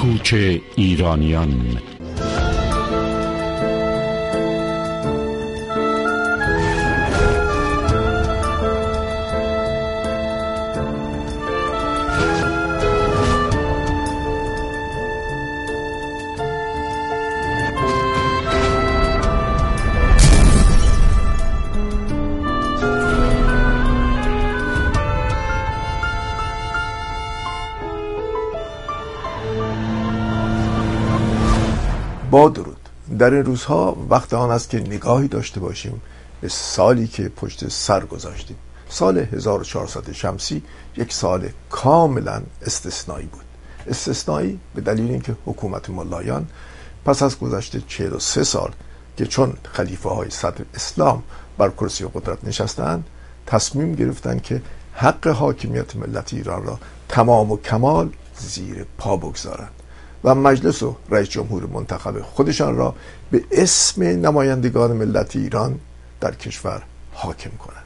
[0.00, 0.34] کوچ
[0.76, 1.78] ایرانیان.
[33.28, 36.02] در این روزها وقت آن است که نگاهی داشته باشیم
[36.40, 38.56] به سالی که پشت سر گذاشتیم.
[38.88, 40.62] سال 1400 شمسی
[40.96, 43.44] یک سال کاملا استثنایی بود.
[43.86, 46.46] استثنایی به دلیل اینکه حکومت ملایان
[47.04, 48.72] پس از گذشته 43 سال
[49.16, 51.22] که چون خلیفه های صدر اسلام
[51.58, 53.04] بر کرسی قدرت نشستند
[53.46, 59.77] تصمیم گرفتند که حق حاکمیت ملت ایران را تمام و کمال زیر پا بگذارند.
[60.24, 62.94] و مجلس و رئیس جمهور منتخب خودشان را
[63.30, 65.80] به اسم نمایندگان ملت ایران
[66.20, 67.84] در کشور حاکم کنند.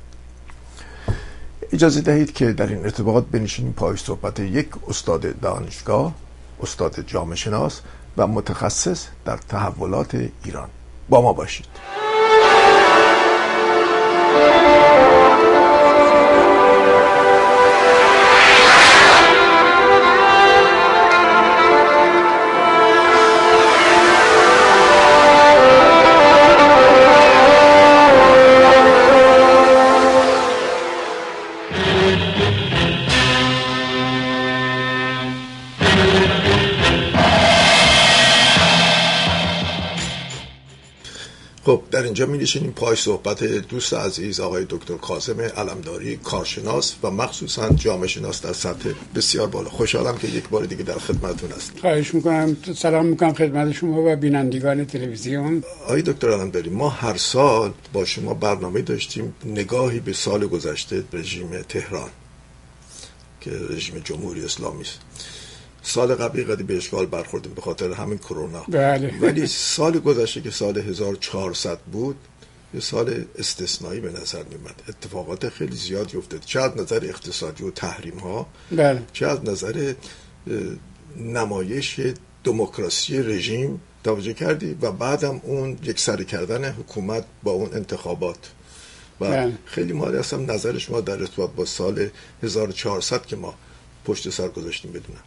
[1.73, 6.15] اجازه دهید که در این ارتباط بنشینیم پای صحبت یک استاد دانشگاه
[6.63, 7.81] استاد جامعه شناس
[8.17, 10.69] و متخصص در تحولات ایران.
[11.09, 11.67] با ما باشید.
[42.03, 42.73] در اینجا می نشینیم.
[42.73, 48.91] پای صحبت دوست عزیز آقای دکتر کاظم علمداری کارشناس و مخصوصا جامعه شناس در سطح
[49.15, 49.69] بسیار بالا.
[49.69, 52.57] خوشحالم که یک بار دیگه در خدمتتون هستم خواهش می‌کنم.
[52.77, 55.65] سلام می‌کنم خدمت شما و بینندگان تلویزیون.
[55.85, 59.35] آقای دکتر علمداری ما هر سال با شما برنامه داشتیم.
[59.45, 62.11] نگاهی به سال گذشته رژیم تهران
[63.41, 64.99] که رژیم جمهوری اسلامی است.
[65.83, 69.15] سال قبلی قدی به اشغال برخوردیم به خاطر همین کرونا بله.
[69.21, 72.17] ولی سال گذشته که سال 1400 بود
[72.75, 77.71] یه سال استثنایی به نظر میمد اتفاقات خیلی زیادی افتاد چه از نظر اقتصادی و
[77.71, 79.03] تحریم ها بله.
[79.13, 79.95] چه از نظر
[81.17, 82.01] نمایش
[82.45, 88.51] دموکراسی رژیم توجه کردی و بعدم اون یک سری کردن حکومت با اون انتخابات
[89.21, 89.53] و بله.
[89.65, 92.09] خیلی مالی هستم نظر شما در ارتباط با سال
[92.43, 93.55] 1400 که ما
[94.05, 95.23] پشت سر گذاشتیم بدونم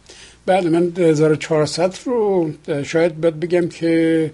[0.46, 2.50] بله من 1400 رو
[2.84, 4.30] شاید باید بگم که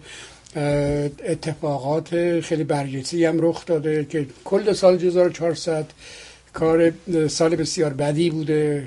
[1.25, 5.87] اتفاقات خیلی برجسته هم رخ داده که کل سال 1400
[6.53, 6.93] کار
[7.29, 8.87] سال بسیار بدی بوده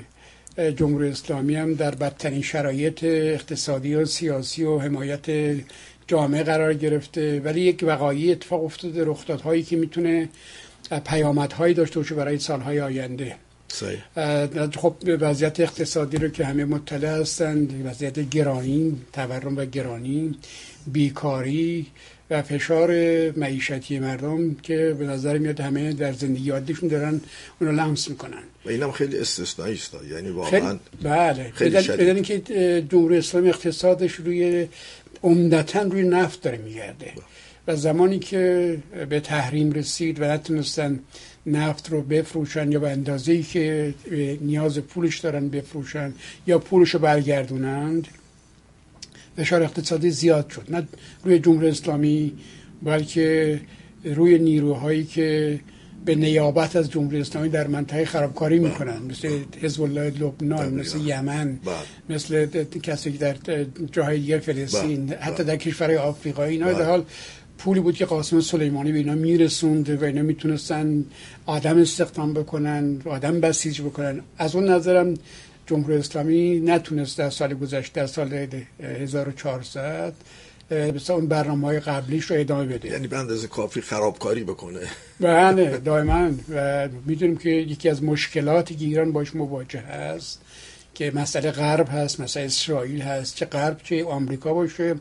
[0.76, 5.26] جمهوری اسلامی هم در بدترین شرایط اقتصادی و سیاسی و حمایت
[6.06, 10.28] جامعه قرار گرفته ولی یک وقایع اتفاق افتاده رخدادهایی که می‌تونه
[11.06, 13.34] پیامدهایی داشته باشه برای سالهای آینده.
[14.76, 20.34] خب وضعیت اقتصادی رو که همه مطلع هستند وضعیت گرانی تورم و گرانی
[20.86, 21.86] بیکاری
[22.30, 22.90] و فشار
[23.30, 27.20] معیشتی مردم که به نظر میاد همه در زندگی عادیشون دارن
[27.60, 28.42] اونو لمس می‌کنن.
[28.64, 31.50] و اینم خیلی استثنایی است یعنی واقعا بله.
[31.54, 32.38] خیلی بدن اینکه
[32.90, 34.68] جمهوری اسلامی اقتصادش روی
[35.22, 37.12] عمدتا روی نفت داره میگرده.
[37.66, 38.78] و زمانی که
[39.08, 41.00] به تحریم رسید و نتونستن
[41.46, 43.94] نفت رو بفروشن یا به اندازه که
[44.40, 46.12] نیاز پولش دارن بفروشن
[46.46, 48.08] یا پولش رو برگردونند.
[49.36, 50.66] فشار اقتصادی زیاد شد.
[50.68, 50.88] نه
[51.24, 52.32] روی جمهوری اسلامی
[52.82, 53.60] بلکه
[54.04, 55.60] روی نیروهایی که
[56.04, 58.98] به نیابت از جمهوری اسلامی در منطقه خرابکاری می‌کنن.
[58.98, 61.58] مثل حزب الله لبنان مثل یمن
[62.08, 62.46] مثل
[62.82, 63.36] کسی که در
[63.92, 66.52] جاهای دیگر فلسطین حتی در کشورهای آفریقایی.
[66.56, 67.04] اینا در حال
[67.58, 71.04] پولی بود که قاسم سلیمانی به اینا میرسوند و اینا می‌تونستن
[71.46, 74.20] آدم استخدام بکنن آدم بسیج بکنن.
[74.38, 75.14] از اون نظرم
[75.66, 78.48] جمهوری اسلامی نتونست در سال گذشته در سال
[78.80, 80.14] 1400
[80.70, 82.88] مثل اون برنامه های قبلیش رو ادامه بده.
[82.88, 84.80] یعنی به اندازه کافی خرابکاری بکنه.
[85.20, 86.30] بله دائما.
[86.54, 90.40] و می‌دونیم که یکی از مشکلاتی که ایران باش مواجه هست
[90.94, 94.94] که مسئله غرب هست مسئله اسرائیل هست چه غرب چه آمریکا باشه.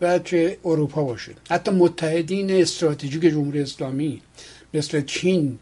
[0.00, 4.22] و چه اروپا باشه حتی متحدین استراتژیک جمهوری اسلامی
[4.74, 5.58] مثل چین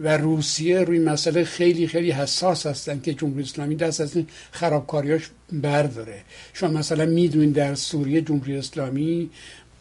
[0.00, 5.30] و روسیه روی مسئله خیلی خیلی حساس هستن که جمهوری اسلامی دست از این خرابکاریاش
[5.52, 6.22] برداره.
[6.52, 9.30] شما مثلا می‌دونید در سوریه جمهوری اسلامی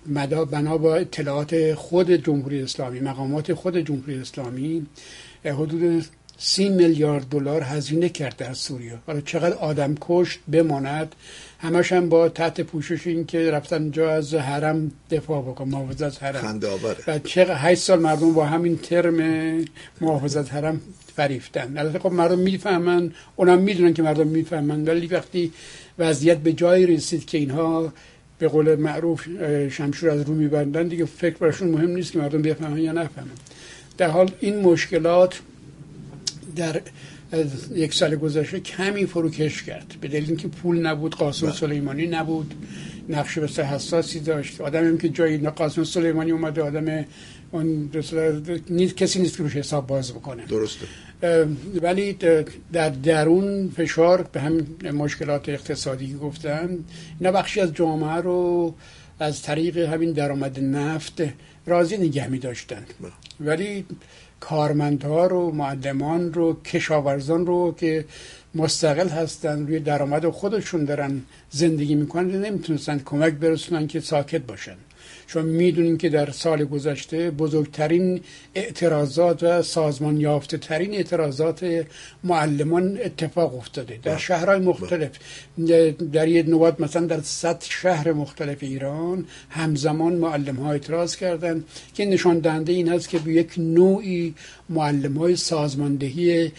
[0.06, 4.86] مدا بنا با اطلاعات خود جمهوری اسلامی مقامات خود جمهوری اسلامی
[5.46, 6.06] حدود
[6.38, 8.98] سی میلیارد دلار هزینه کرد در سوریه.
[9.08, 11.16] حالا چقدر آدم کشت بماند؟
[11.64, 16.20] همش هم با تحت پوشش این که رفتن جا از حرم دفاع بکن محافظت از
[16.20, 16.42] حرم.
[16.42, 16.68] خنده
[17.08, 19.18] و چقدر هشت سال مردم با همین ترم
[20.02, 20.82] محافظت حرم
[21.16, 21.78] فریفتن.
[21.78, 25.52] البته خب مردم می‌فهمن اونم می‌دونن که مردم می‌فهمن ولی وقتی
[26.00, 27.94] وضعیت به جایی رسید که اینها
[28.40, 29.28] به قول معروف
[29.70, 33.28] شمشور از رو میبندن دیگه فکر برشون مهم نیست که مردم بفهمن یا نفهمن.
[33.98, 35.40] در حال این مشکلات
[36.56, 36.82] در
[37.76, 39.96] یک سال گذشته کمی فروکش کرد.
[40.02, 41.56] به دلیل اینکه پول نبود قاسم بله.
[41.56, 42.54] سلیمانی نبود.
[43.10, 44.62] نقش بسیار حساسی داشت.
[44.62, 47.06] آدم هم که جایی قاسم سلیمانی اومده آدم
[47.52, 47.90] اون
[48.70, 50.46] نیست کسی نیست که روش حساب باز بکنه.
[50.46, 50.86] درسته.
[51.82, 52.18] ولی
[52.74, 56.78] در درون فشار به هم مشکلات اقتصادی گفتن
[57.20, 58.76] اینا بخشی از جامعه رو
[59.20, 61.24] از طریق همین درآمد نفت
[61.66, 63.12] راضی نگه می داشتن بله.
[63.40, 63.86] ولی
[64.50, 68.06] کارمندها رو معلمان رو کشاورزان رو که
[68.56, 74.76] مستقل هستن روی درآمد خودشون دارن زندگی می‌کنن نمی‌تونستن کمک برسونن که ساکت باشن.
[75.28, 78.22] چون می‌دونین که در سال گذشته بزرگترین
[78.56, 81.86] اعتراضات و سازمان یافته ترین اعتراضات
[82.24, 84.20] معلمان اتفاق افتاده در بله.
[84.20, 85.10] شهرهای مختلف
[86.14, 92.06] در یه نوبت مثلا در صد شهر مختلف ایران همزمان معلم ها اعتراض کردند که
[92.06, 94.36] نشان دهنده این است که به یک نوعی
[94.70, 96.52] معلم های سازماندهی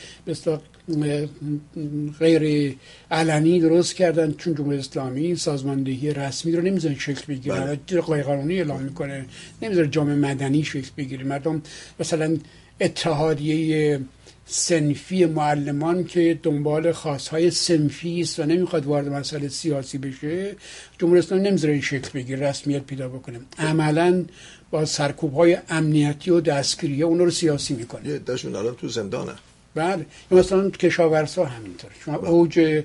[2.19, 2.77] غیر
[3.11, 7.61] علنی درست کردن چون جمهوری اسلامی سازماندهی رسمی رو نمی‌ذاره شکل بگیره.
[7.61, 8.01] بله.
[8.01, 9.27] غیر قانونی اعلام می‌کنه
[9.63, 11.25] نمی‌ذاره جامعه مدنی شکل بگیره.
[11.25, 11.63] مردم
[12.01, 12.37] مثلا
[12.81, 14.01] اتحادیه
[14.47, 20.57] سنفی معلمان که دنبال خاصهای سنفی است و نمی‌خواد وارد مسئله سیاسی بشه
[20.99, 23.41] جمهوری اسلامی نمی‌ذاره این شکل بگیره رسمیت پیدا بکنه.
[23.59, 24.25] عملا
[24.71, 28.09] با سرکوب های امنیتی و دستگیری اون رو سیاسی می‌کنه.
[28.09, 29.33] یه الان تو زندانه.
[29.75, 32.17] بله مثلا کشاورزها همینطور شما.
[32.17, 32.83] اوج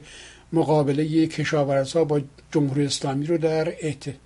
[0.53, 2.21] مقابله کشاورزها با
[2.51, 3.73] جمهوری اسلامی رو در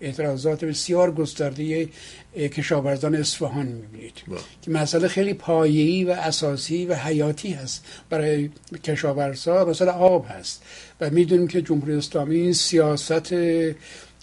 [0.02, 1.90] اعتراضات بسیار گسترده
[2.36, 4.14] کشاورزان اصفهان می‌بینید.
[4.62, 8.50] که مسئله خیلی پایه‌ای و اساسی و حیاتی هست برای
[8.84, 10.64] کشاورزها مثلا آب هست
[11.02, 13.36] و می‌دونیم که جمهوری اسلامی این سیاست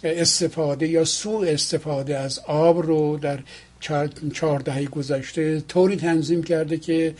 [0.05, 3.39] استفاده یا سوء استفاده از آب رو در
[4.33, 7.15] چهار دهه گذشته طوری تنظیم کرده که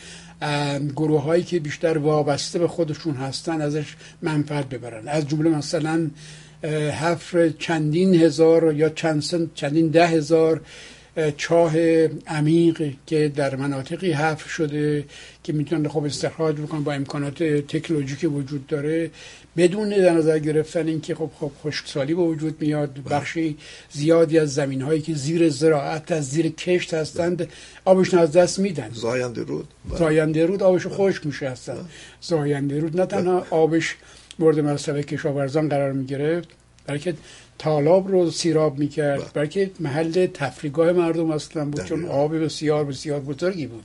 [0.95, 5.07] گروه هایی که بیشتر وابسته به خودشون هستن ازش منفعت ببرن.
[5.07, 6.09] از جمله مثلا
[7.01, 10.61] حفر چندین هزار یا چند چندین ده هزار
[11.37, 11.77] چاه
[12.27, 15.05] عمیق که در مناطقی حفر شده
[15.43, 19.11] که می‌تونن خب استخراج بکنن با امکانات تکنولوژی وجود داره
[19.57, 23.03] بدون در نظر گرفتن اینکه خب خب خشکسالی به وجود میاد بله.
[23.03, 23.57] بخشی
[23.89, 27.47] زیادی از زمین هایی که زیر زراعت از زیر کشت هستند
[27.85, 29.99] آبش از دست میدن زاینده رود بله.
[29.99, 30.95] زاینده رود آبش بله.
[30.95, 31.85] خشک میشه هستن
[32.21, 33.95] زاینده رود نه تنها آبش
[34.39, 36.49] مورد مصرف کشاورزان قرار می‌گرفت
[36.87, 37.13] بلکه
[37.61, 39.31] تالاب رو سیراب می‌کرد.
[39.33, 43.83] بلکه محل تفریگاه مردم اصلا بود چون آب بسیار بسیار بزرگی بود.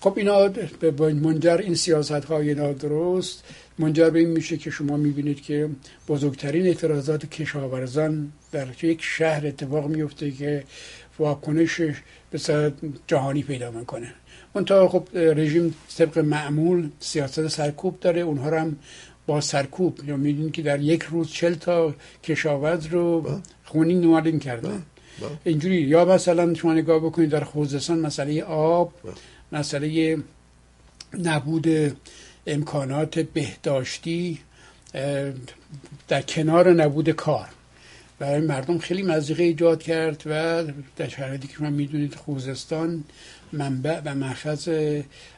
[0.00, 0.48] خب اینا
[0.80, 3.44] به منجر این سیاست های درست
[3.78, 5.68] منجر به این میشه که شما می‌بینید که
[6.08, 10.64] بزرگترین اعتراضات کشاورزان در یک شهر اتفاق میفته که
[11.18, 11.80] واکنش
[12.30, 12.72] به
[13.06, 14.14] جهانی پیدا می‌کنه.
[14.66, 18.20] تا خب رژیم طبق معمول سیاست سرکوب داره.
[18.20, 18.76] اونها هم
[19.28, 20.00] با سرکوب.
[20.06, 23.40] یا می‌دونید که در یک روز چل تا کشاورز رو.
[23.64, 24.82] خونی نوالین کردن.
[25.44, 25.76] اینجوری.
[25.76, 28.92] یا مثلا شما نگاه بکنید در خوزستان مسئله آب
[29.52, 30.16] مسئله
[31.24, 31.66] نبود
[32.46, 34.38] امکانات بهداشتی
[36.08, 37.48] در کنار نبود کار.
[38.18, 40.64] برای مردم خیلی مزیقه ایجاد کرد و
[40.96, 43.04] در شرایطی که من می‌دونید خوزستان
[43.52, 44.68] منبع و مرکز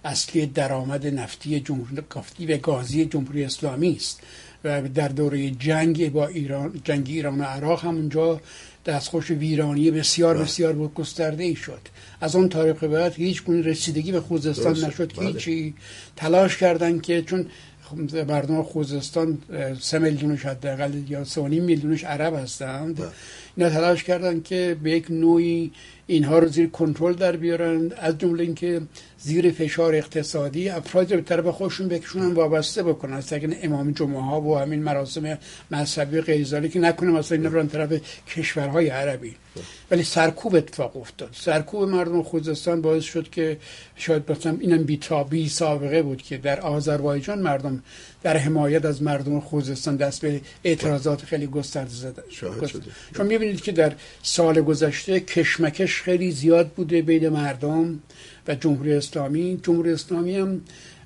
[0.05, 4.21] اصلی درآمد نفتی جمهوری و گازی جمهوری اسلامی است
[4.65, 8.41] و در دوره جنگ با ایران جنگ ایران و عراق همونجا
[8.87, 10.45] دستخوش ویرانی بسیار بله.
[10.45, 11.81] بسیار بود گسترده ای شد
[12.21, 15.27] از اون تاریخ بعد هیچ گونه رسیدگی به خوزستان نشد که بله.
[15.27, 15.75] هیچی
[16.17, 17.47] تلاش کردن که چون
[18.29, 19.39] مردم خوزستان
[19.81, 23.09] سه میلیونش حداقل یا سه میلیونش عرب هستند بله.
[23.61, 25.73] اینا تلاش کردن که به یک نوعی
[26.07, 28.81] اینها رو زیر کنترل در بیارن از جمله اینکه
[29.19, 33.13] زیر فشار اقتصادی افراد به طرف خودشون بکشونن وابسته بکنن.
[33.13, 35.39] از امام جمعه ها و همین مراسم
[35.71, 38.01] مذهبی غیرزالی که نکنه مثلا اینا برن طرف
[38.37, 39.37] کشورهای عربی.
[39.91, 41.31] ولی سرکوب اتفاق افتاد.
[41.33, 43.59] سرکوب مردم خوزستان باعث شد که
[43.97, 44.87] شاید مثلا اینم
[45.31, 47.83] بی سابقه بود که در آذربایجان مردم
[48.23, 52.23] در حمایت از مردم خوزستان دست به اعتراضات خیلی گسترده زدن
[53.17, 58.01] چون می‌بینید که در سال گذشته کشمکش خیلی زیاد بوده بین مردم
[58.49, 59.61] و جمهوری اسلامی.
[59.63, 60.61] جمهوری اسلامی هم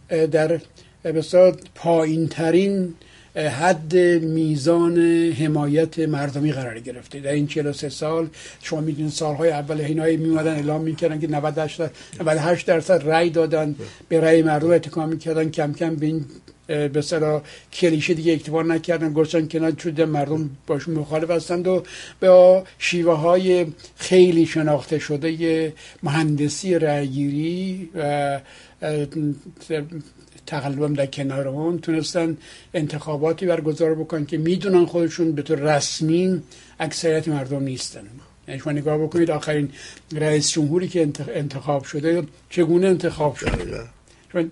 [0.08, 0.60] در
[1.04, 2.94] بسیار پایین ترین
[3.36, 4.98] حد میزان
[5.32, 7.20] حمایت مردمی قرار گرفته.
[7.20, 8.28] در این 43 سال
[8.62, 11.80] شما می‌دونید سالهای اول هینای میومدن اعلام می‌کردن که 98
[12.20, 13.74] 98 درصد رأی دادن
[14.08, 16.24] به رأی مردم اتکا می‌کردن کم کم به این
[16.66, 17.42] به صلاح
[17.72, 19.12] کلیشه دیگه اکتفا نکردن.
[19.12, 21.82] گذاشتن کنار شده مردم باشون مخالف هستند و
[22.20, 23.66] به شیوه های
[23.96, 28.40] خیلی شناخته شده مهندسی رأیگیری و
[30.46, 32.36] تقلبم در کنار اون تونستن
[32.74, 36.42] انتخاباتی برگزار بکنن که می‌دونن خودشون به طور رسمی
[36.80, 38.02] اکثریت مردم نیستن.
[38.48, 39.68] یعنی شما نگاه بکنید آخرین
[40.12, 43.80] رئیس جمهوری که انتخاب شده چگونه انتخاب شده؟
[44.32, 44.42] شما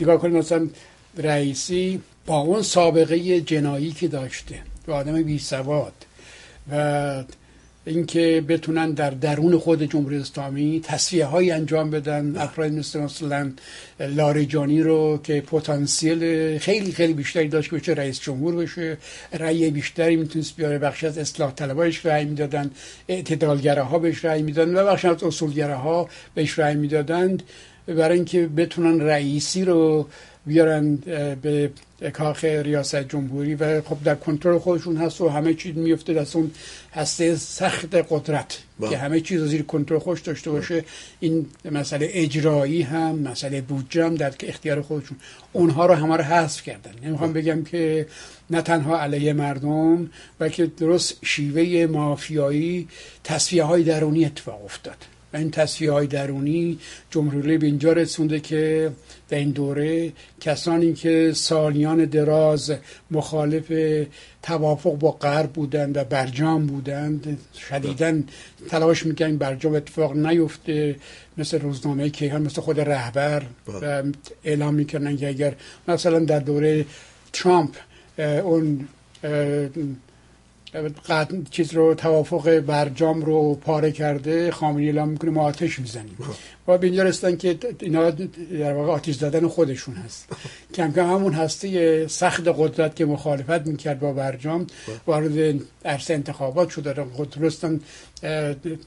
[0.00, 0.68] نگاه کنید مثلا
[1.16, 4.58] رئیسی با اون سابقه جنایی که داشته
[4.88, 5.92] و آدم بی سواد
[6.72, 7.24] و
[7.86, 13.52] اینکه بتونن در درون خود جمهوری اسلامی تصفیه های انجام بدن افراد مثل مثلا
[14.00, 18.96] لاریجانی رو که پتانسیل خیلی خیلی بیشتری داشت که بشه رئیس جمهور بشه
[19.32, 22.70] رأی بیشتری می‌تونست بیاره بخش از اصلاح طلبایش رأی می‌دادن
[23.08, 27.42] اعتدالگره ها بهش رأی می‌دادن و بخش از اصولگره ها بهش رأی می‌دادند.
[27.86, 30.08] برای اینکه بتونن رئیسی رو
[30.46, 30.96] بیارن
[31.42, 31.70] به
[32.12, 36.50] کاخ ریاست جمهوری و خب در کنترل خودشون هست و همه چیز میفته دست اون
[36.92, 38.88] هسته سخت قدرت با.
[38.88, 40.84] که همه چیز زیر کنترل خوش داشته باشه.
[41.20, 45.18] این مسئله اجرایی هم مسئله بودجه هم در اختیار خودشون.
[45.52, 46.92] اونها رو همه رو حذف کردن.
[47.02, 48.06] نمی‌خوام بگم که
[48.50, 52.88] نه تنها علیه مردم بلکه درست شیوه مافیایی
[53.24, 55.15] تصفیه های درونی اتفاق افتاد.
[55.34, 56.78] این تصفیه های درونی
[57.10, 58.92] جمهوری به اینجا رسونده که
[59.28, 62.72] در این دوره کسانی که سالیان دراز
[63.10, 63.72] مخالف
[64.42, 68.20] توافق با غرب بودند و برجام بودند شدیدا
[68.68, 70.96] تلاش می‌کنن برجام اتفاق نیفته
[71.38, 73.42] مثل روزنامه کیهان مثل خود رهبر
[73.82, 74.02] و
[74.44, 75.54] اعلام می‌کنن که اگر
[75.88, 76.86] مثلا در دوره
[77.32, 77.76] ترامپ
[78.18, 78.88] اون
[81.50, 86.16] چیز رو توافق برجام رو پاره کرده خامنه‌ای اعلام می‌کنه ما آتش می‌زنیم.
[86.68, 90.28] و به اینجا رسیدن که اینا در واقع آتش زدن خودشون هست.
[90.74, 94.66] کم کم همون هسته سخت قدرت که مخالفت می‌کرد با برجام
[95.06, 96.94] وارد عرصه انتخابات شده
[97.40, 97.80] رستن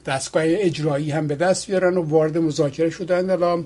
[0.06, 3.30] دستگاه اجرایی هم به دست بیارن و وارد مذاکره شدن.
[3.30, 3.66] الان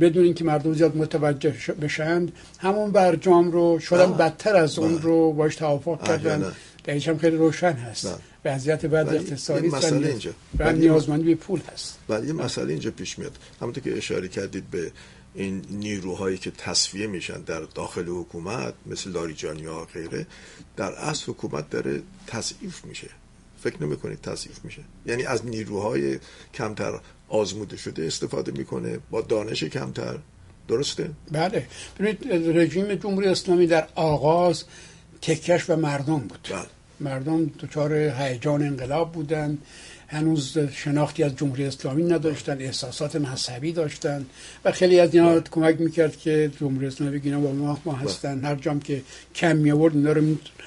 [0.00, 5.56] بدون اینکه مردم زیاد متوجه بشند همون برجام رو شدن بدتر از اون رو باش
[5.56, 6.52] توافق کردن.
[6.84, 8.08] درش هم خیلی روشن هست.
[8.44, 10.32] وضعیت بعد اقتصادی مسئله اینجا.
[10.58, 11.98] و نیازمندی به پول هست.
[12.08, 13.38] ولی یه مسئله اینجا پیش میاد.
[13.60, 14.92] همونطور که اشاره کردید به
[15.34, 20.26] این نیروهایی که تصفیه میشن در داخل حکومت مثل لاریجانی ها غیره
[20.76, 23.08] در اصل حکومت داره تضعیف میشه.
[23.62, 24.82] فکر نمی کنید تضعیف میشه.
[25.06, 26.18] یعنی از نیروهای
[26.54, 30.18] کمتر آزموده شده استفاده می‌کنه با دانش کمتر.
[30.68, 31.66] درسته؟ بله.
[31.98, 34.64] ببینید رژیم جمهوری اسلامی در آغاز
[35.26, 36.66] تکش و مردم بود بله.
[37.00, 39.58] مردم دچار هیجان انقلاب بودن
[40.08, 44.26] هنوز شناختی از جمهوری اسلامی نداشتن احساسات مذهبی داشتن
[44.64, 45.40] و خیلی از اینا بله.
[45.40, 48.02] کمک می‌کرد که جمهوری اسلامی بگینا با ما, ما بله.
[48.02, 48.44] هستن.
[48.44, 49.02] هر جام که
[49.34, 50.22] کم می آورد اینا رو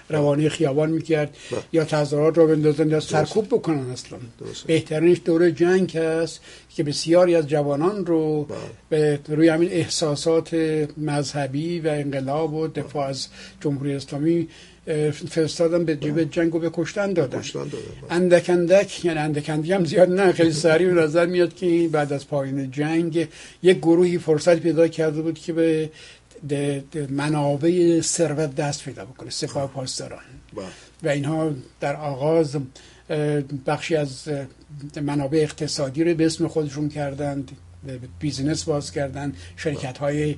[0.10, 1.38] روانه خیابان می‌کرد.
[1.74, 4.20] یا تظاهرات رو بندازن یا سرکوب بکنن اصلا.
[4.68, 6.42] بهترینش دوره جنگ هست
[6.76, 8.48] که بسیاری از جوانان رو
[8.90, 10.54] به روی همین احساسات
[10.98, 13.28] مذهبی و انقلاب و دفاع از
[13.62, 14.48] جمهوری اسلامی
[15.30, 17.44] فرستادن به جیب جنگ و به کشتن دادن.
[18.10, 20.32] اندک اندک یعنی اندک هم زیاد نه.
[20.32, 23.28] خیلی سریع نظر میاد که بعد از پایین جنگ
[23.64, 25.90] یک گروهی فرصت پیدا کرده بود که به
[27.10, 30.20] منابع ثروت دست پیدا بکنه سپاه پاسداران.
[31.04, 32.58] و اینها در آغاز
[33.66, 34.30] بخشی از
[35.02, 37.52] منابع اقتصادی رو به اسم خودشون کردند
[38.20, 40.36] بیزینس باز کردن شرکت های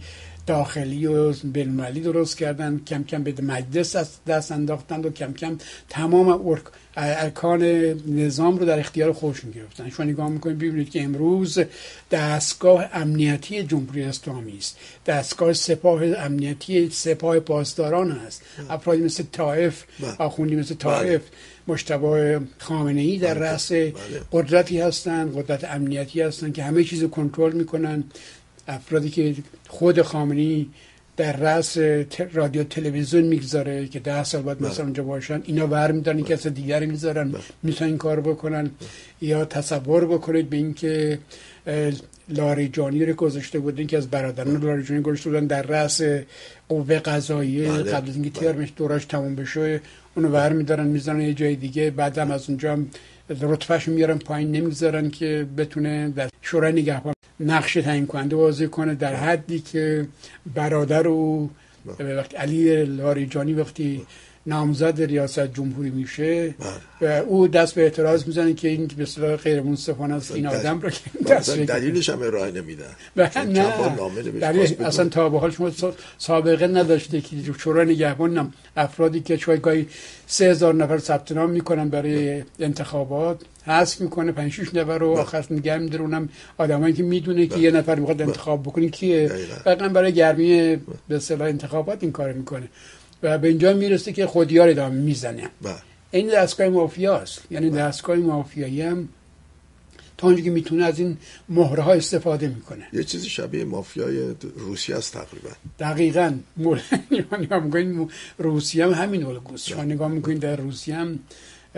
[0.50, 3.96] داخلی و بینالمللی درست کردن کم کم به مجلس
[4.27, 5.58] دست انداختند و کم کم
[5.89, 6.58] تمام
[6.98, 7.63] ارکان
[8.08, 11.60] نظام رو در اختیار خودشون گرفتن شما نگاه می‌کنید ببینید که امروز
[12.12, 20.15] دستگاه امنیتی جمهوری اسلامی است دستگاه سپاه امنیتی سپاه پاسداران است افرادی مثل طائف بله.
[20.18, 21.29] آخوندی مثل طائف بله.
[21.68, 23.46] مشتبه خامنه ای در بله.
[23.46, 23.72] رأس
[24.32, 28.03] قدرتی هستند قدرت امنیتی هستند که همه چیز کنترل می‌کنن
[28.69, 29.35] افرادی که
[29.67, 30.69] خود خامنی
[31.17, 31.77] در رأس
[32.33, 36.85] رادیو تلویزیون می‌گذاره که ده سال بعد مثلا اونجا باشن اینا ور میدن کس دیگری
[36.85, 37.33] می‌ذارن
[37.63, 38.71] می‌تونن این کار بکنن.
[39.21, 41.19] یا تصور بکنید به اینکه
[42.29, 46.01] لاریجانی رو گذاشته بودن که از برادران لاریجانی گذاشته بودن در رأس
[46.69, 47.71] قوه قضاییه.
[47.71, 47.83] بله.
[47.83, 49.81] قبل از اینکه ترمش دوراش تموم بشه
[50.15, 51.91] اونو ور میدارن می‌زنن یه جای دیگه.
[51.91, 52.77] بعدم از اونجا
[53.29, 59.15] رتبهش میارن پایین نمی‌ذارن که بتونه در شورای نگهبان نقش تعیین کننده بازی کنه در
[59.15, 60.08] حدی که
[60.55, 61.50] برادر و
[62.00, 64.05] وقتی علی لاریجانی وقتی
[64.46, 66.55] نامزد ریاست جمهوری میشه
[67.01, 67.22] بله.
[67.22, 70.81] و او دست به اعتراض می‌زنه که این به اصطلاح غیر منصفانه است این آدم
[70.81, 71.65] رو که دست بگیره.
[71.65, 72.86] دلیلش هم ارائه نمیدن
[73.34, 73.96] چون نه
[74.41, 74.81] دلیل.
[74.81, 79.88] اصلا تا به حال شما سا- سابقه نداشته که شورای نگهبان افرادی که شاید گاهی
[80.27, 85.46] سه هزار نفر ثبت نام می‌کنن برای انتخابات حذف می‌کنه پنج شش نفر رو آخر
[85.51, 89.27] نگه میداره اونم آدمایی که می‌دونه که یه نفر می‌خواد انتخاب بکنه کیه.
[89.63, 90.75] فقط برای گرمی
[91.08, 92.67] به اصطلاح انتخابات این کار می‌کنه
[93.23, 95.49] و به اینجا می‌رسه که خودیار ادامه می‌زنه.
[95.61, 95.75] بله.
[96.11, 97.41] این دستگاه مافیاست.
[97.51, 99.09] یعنی دستگاه مافیایی هم
[100.17, 101.17] تا اونجا که می‌تونه از این
[101.49, 102.88] مهره ها استفاده می‌کنه.
[102.93, 105.49] یه چیزی شبیه مافیای روسیه است تقریبا.
[105.79, 106.33] دقیقا.
[106.57, 106.79] مول...
[107.39, 108.07] نگاه
[108.38, 111.19] روسیه هم همین الگوست شما نگاه می‌کنید در روسیه هم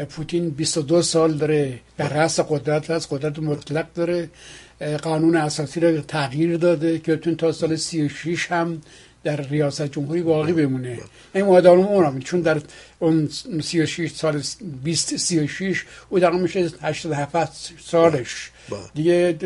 [0.10, 4.29] پوتین 22 سال داره در رأس قدرت هست قدرت مطلق داره.
[5.01, 8.81] قانون اساسی رو تغییر داده که تا سال 36 هم
[9.24, 11.00] در ریاست جمهوری باقی بمونه.
[11.36, 12.62] این آدم اونم چون در
[13.00, 13.30] اون
[13.62, 14.42] 36 سال
[14.84, 18.51] 20 36 او در میشه 87 سالش.
[18.94, 19.38] دیگه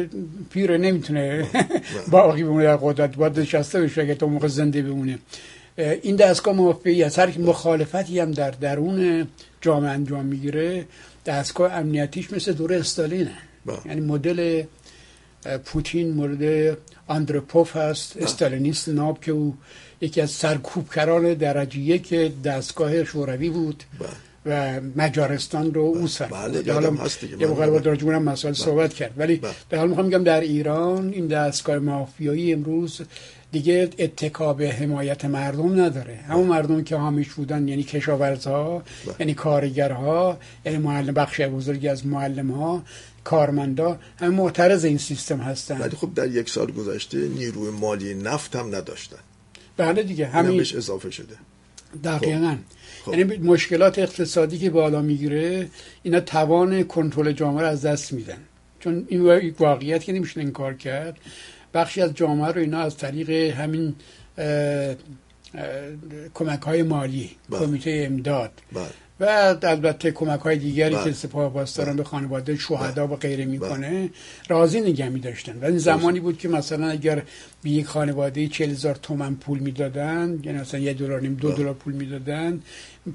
[0.50, 1.48] پیر نمی‌تونه
[2.12, 5.20] باقی بمونه در قدرت باید نشسته بشه اگه تا موقع زنده بمونه.
[5.78, 9.28] این دستگاه موافقی از هر مخالفتی هم در درون
[9.62, 10.86] جامعه انجام می‌گیره
[11.26, 13.38] دستگاه امنیتیش مثل دوره استالینه.
[13.86, 14.64] یعنی مدل
[15.66, 19.58] پوتین مورد آندروپوف هست استالینیست ناب که او
[20.02, 24.10] یکی از سرکوبکران درجه یک دستگاه شوروی بود بله.
[24.96, 26.88] مجارستان رو او سر بله، حالا.
[26.88, 27.70] یه من موقع.
[27.70, 29.52] با به اونم مسائل صحبت کرد ولی بله.
[29.70, 33.02] در حال می‌خوام میگم در ایران این دستگاه مافیایی امروز
[33.52, 39.16] دیگه اتکا به حمایت مردم نداره همون مردم که حامیش بودن یعنی کشاورزها بله.
[39.20, 42.84] یعنی کارگرها یعنی معلم بخش بزرگی از معلم ها
[43.24, 48.56] کارمندا همه معترض این سیستم هستن ولی خب در یک سال گذشته نیروی مالی نفت
[48.56, 49.18] هم نداشتن
[49.78, 51.36] بله دیگه همین اضافه شده
[52.04, 52.58] دقیقا
[53.06, 53.14] خب.
[53.14, 55.70] یعنی مشکلات اقتصادی که بالا می‌گیره
[56.04, 58.38] اینا توان کنترل جامعه رو از دست میدن
[58.80, 61.18] چون این واقعیت که نمیشه انکار کرد
[61.74, 63.96] بخشی از جامعه رو اینا از طریق همین
[66.34, 67.60] کمک های مالی بله.
[67.60, 71.04] کمیته امداد بله و البته کمک های دیگری بله.
[71.04, 74.10] که سپاه پاسداران به خانواده شهدا و غیره می‌کنه بله.
[74.48, 77.22] راضی نگه میداشتن و این زمانی بود که مثلا اگر
[77.64, 81.58] به یک خانواده 40 هزار تومن پول می‌دادن یعنی مثلا یه دلار نیم دو بله.
[81.58, 82.62] دلار پول می‌دادن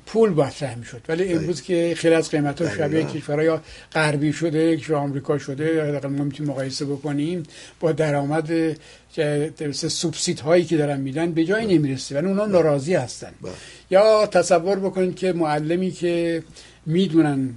[0.06, 2.76] پول مطرح می‌شد ولی امروز که خیلی از قیمت ها.
[2.76, 3.58] شبیه کشورهای
[3.92, 7.42] غربی شده که آمریکا شده حداقل ما می‌تونیم مقایسه بکنیم
[7.80, 8.76] با درآمد
[9.72, 13.32] سوبسید هایی که دارن میدن به جایی نمی‌رسه ولی اونا ناراضی هستن.
[13.42, 13.52] بله.
[13.90, 16.42] یا تصور بکنید که معلمی که
[16.86, 17.48] می‌دونن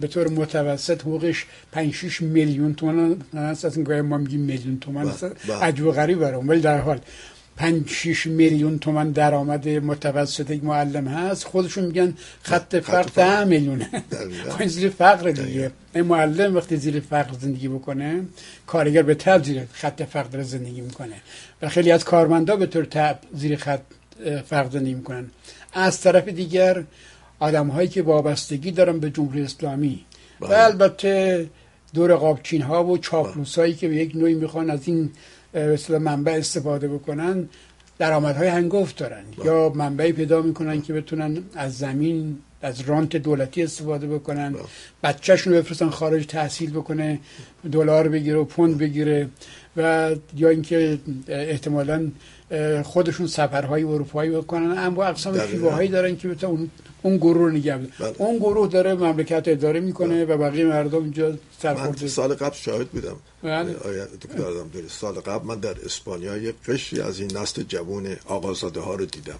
[0.00, 3.78] به طور متوسط حقوقش 5 6 میلیون تومان هست.
[3.78, 5.56] گاهی ما میگیم میلیون تومان بله، بله.
[5.56, 6.48] عجب و غریب برام.
[6.48, 7.00] ولی در حال
[7.58, 13.40] 5 6 میلیون تومان درآمد متوسط یک معلم هست خودشون میگن خط فقر فقر.
[13.40, 13.90] 10 میلیونه.
[14.48, 15.70] خب این زیر فقر دیگه.
[15.94, 18.24] این معلم وقتی زیر فقر زندگی بکنه
[18.66, 21.14] کارگر به تبع زیر خط فقر داره زندگی می‌کنه
[21.62, 23.80] و خیلی از کارمندا به طور تبع زیر خط
[24.46, 25.30] فقر زندگی می‌کنن
[25.72, 26.84] از طرف دیگر
[27.38, 30.04] آدم هایی که وابستگی دارن به جمهوری اسلامی
[30.40, 30.58] و بله.
[30.58, 31.46] البته
[31.94, 35.10] دور قابچین ها و چاپلوس هایی که به یک نوعی می‌خوان از این
[35.52, 37.48] به اصطلاح منبع استفاده بکنن
[37.98, 39.24] درآمدهای هنگفت دارن.
[39.44, 44.52] یا منبعی پیدا می‌کنن که بتونن از زمین از رانت دولتی استفاده بکنن.
[44.52, 44.62] بله.
[45.02, 47.18] بچهشون رو بفرستن خارج تحصیل بکنه
[47.72, 49.28] دلار بگیره و پوند بگیره.
[49.76, 52.10] و یا اینکه احتمالا
[52.84, 55.50] خودشون سفرهای اروپایی بکنن اما اقسام دقیقاً.
[55.50, 56.70] شیوه هایی دارن که بتونن اون
[57.02, 57.76] اون گروه رو نگه.
[57.76, 58.14] بله.
[58.18, 62.88] اون گروه داره مملکت اداره می‌کنه و بقیه مردم اینجا من سرخورده سال قبل شاهد
[62.88, 63.76] بودم بله.
[64.88, 69.38] سال قبل من در اسپانیا یک قشری از این نسل جوان آقازاده ها رو دیدم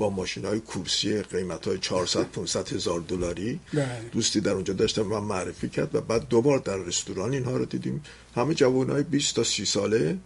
[0.00, 3.60] با ماشین های کورسی قیمت های 400 500 هزار دلاری.
[3.74, 3.86] بله.
[4.12, 8.02] دوستی در اونجا داشتم من معرفی کرد و بعد دوبار در رستوران اینها رو دیدیم.
[8.36, 10.16] همه جوان های 20 تا 30 ساله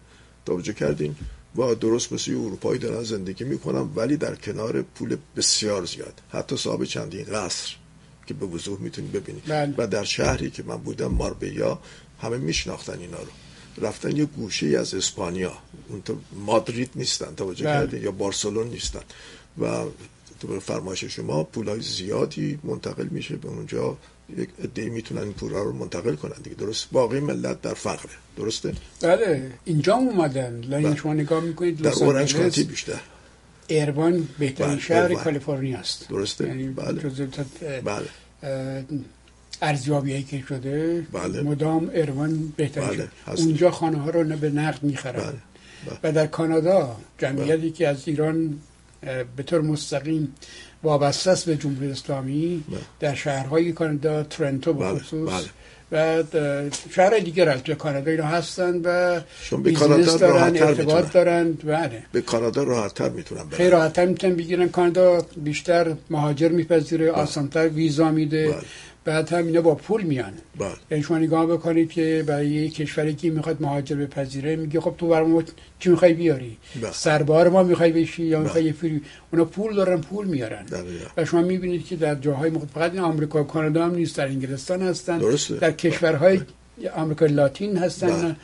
[0.46, 1.16] توجه کردین.
[1.56, 6.20] و درست مثل اروپایی دارن زندگی می‌کنن ولی در کنار پول بسیار زیاد.
[6.32, 7.74] حتی صاحب چندین قصر
[8.26, 9.74] که به وضوح می‌تونید ببینید بله.
[9.78, 11.78] و در شهری که من بودم ماربیا
[12.22, 13.32] همه میشناختن اینا رو.
[13.86, 15.52] رفتن یه گوشه از اسپانیا.
[15.88, 17.74] اون تو مادرید نیستن توجه بله.
[17.74, 19.02] کردین یا بارسلون نیستن.
[19.58, 19.84] و
[20.40, 23.96] تو به فرمایش شما پولای زیادی منتقل میشه به اونجا
[24.38, 28.74] یک عده می‌تونن این پولا رو منتقل کنن دیگه درست باقی ملت در فقره درسته
[29.00, 30.96] بله اینجا هم اومدن لاین بله.
[30.96, 33.00] شما نگاه می‌کنید در اورنج کانتی بیشتر
[33.66, 35.24] ایروان بهترین بله، شهر ایروان.
[35.24, 37.02] کالیفرنیا است درسته؟ یعنی بله.
[37.84, 38.08] بله
[39.62, 41.42] ارزیابی که شده بله.
[41.42, 43.08] مدام اروان بهتر بله،.
[43.36, 45.32] اونجا خانه ها رو نه به نقد می‌خرن بله.
[45.86, 45.98] بله.
[46.02, 48.58] و در کانادا جمعیتی که از ایران
[49.36, 50.34] به طور مستقیم
[50.82, 52.78] وابسته است به جمهوری اسلامی بله.
[53.00, 55.50] در شهرهای کانادا ترنتو به بله، خصوص بله.
[55.92, 56.22] و
[56.90, 61.10] شهرهای دیگر از کانادا اینا هستن و چون به کانادا دارن راحت‌تر ارتباط می‌تونن.
[61.12, 67.10] دارن بله به کانادا راحت‌تر می‌تونم برم خیلی راحت می‌تونن بگیرن کانادا بیشتر مهاجر میپذیره
[67.10, 68.54] آسانتر ویزا میده.
[69.04, 73.14] بعد هم اینا با پول میان بله یعنی شما نگاه بکنید که برای یک کشوری
[73.14, 75.42] که می‌خواد مهاجر بپذیره میگه خب تو برای ما
[75.78, 76.92] چی می‌خوای بیاری بله.
[76.92, 78.44] سربار ما می‌خوای بشی یا بله.
[78.44, 80.66] می‌خوای یه فری اونا پول دارن پول میارن.
[81.16, 84.26] و شما می‌بینید که در جاهای مختلف فقط این آمریکا و کانادا هم نیست در
[84.26, 85.56] انگلستان هستن درسته.
[85.56, 86.40] در کشورهای
[86.96, 88.36] آمریکا لاتین هستن.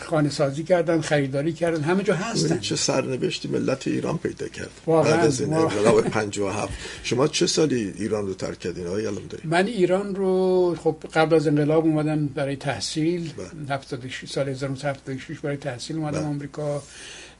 [0.00, 5.16] خانه سازی کردن خریداری کردن همه جا هستن چه سرنوشتی ملت ایران پیدا کرد واقعاً.
[5.16, 5.52] بعد از این.
[5.54, 6.72] انقلاب 57
[7.02, 11.46] شما چه سالی ایران رو ترک کردین آقای علمداری من ایران رو خب قبل از
[11.48, 13.32] انقلاب اومدم برای تحصیل
[13.68, 13.76] بله.
[13.76, 16.28] 76 سال 1976 برای تحصیل اومدم بله.
[16.28, 16.82] آمریکا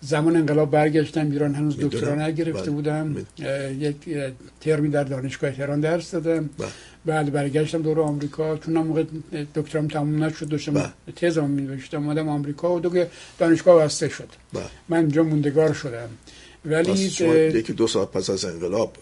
[0.00, 1.76] زمان انقلاب برگشتم ایران هنوز.
[1.76, 2.70] دکترا نگرفته بله.
[2.70, 3.16] بودم
[3.78, 3.96] یک
[4.60, 6.50] ترمی در دانشگاه تهران درس دادم
[7.04, 7.16] بله.
[7.16, 9.04] بعد برگشتم دور آمریکا چون اون موقع
[9.54, 10.92] دکترام تموم نشد داشتم بله.
[11.16, 14.64] تزم می‌نوشتم اومدم آمریکا و دیگه دانشگاه بسته شد بله.
[14.88, 16.08] من اونجا موندگار شدم
[16.64, 18.96] ولی یکی دو ساعت پس از انقلاب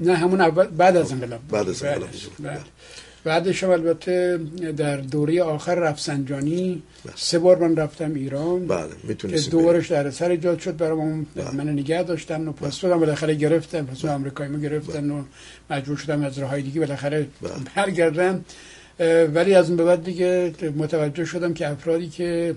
[0.00, 2.08] نه همون اول بعد از انقلاب بعد از انقلاب
[3.24, 3.64] بعدش.
[3.64, 3.72] بله.
[3.72, 4.40] البته
[4.76, 7.12] در دوره آخر رفسنجانی بله.
[7.16, 11.50] سه بار من رفتم ایران بله که دوبارش در سر ایجاد شد برام بله.
[11.50, 15.22] من نگه داشتن و هم بالاخره گرفتن پس آمریکایی ما گرفتن و
[15.70, 17.52] مجبور شدم از راههای دیگه بالاخره بله.
[17.76, 18.44] برگردم
[19.34, 22.54] ولی از اون به بعد دیگه متوجه شدم که افرادی که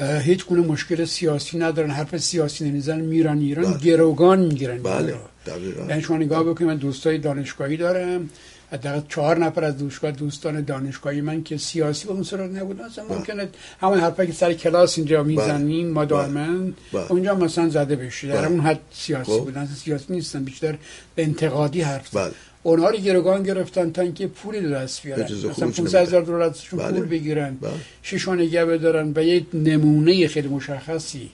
[0.00, 3.78] هیچ گونه مشکل سیاسی ندارن حرف سیاسی نمی‌زنن میرن ایران بله.
[3.78, 5.14] گروگان می‌گیرن بله
[5.46, 8.30] دقیقاً یعنی شما نگاه بکنید من دوستای دانشگاهی دارم
[8.72, 13.16] حداقل چهار نفر از دوستگاه دوستان دانشگاهی من که سیاسی اون صورت نبودن اصلا بله.
[13.18, 13.48] ممکنه
[13.80, 16.72] همون حرفا که سر کلاس اینجا می‌زنیم ما بله.
[17.08, 18.46] اونجا مثلا زده بشه در بله.
[18.46, 19.44] اون حد سیاسی خب.
[19.44, 20.78] بودن سیاسی نیستن بیشتر
[21.14, 22.16] به انتقادی حرف.
[22.16, 25.22] بله اونها رو گروگان گرفتن تا اینکه پولی رو دست بیارن.
[25.22, 26.22] مثلا خروج 500 هزار.
[26.22, 26.92] دلار ازشون بله.
[26.92, 27.56] پول بگیرن.
[27.60, 27.70] بله.
[28.02, 31.30] شیشو نگه بدارن و یه نمونه خیلی مشخصی.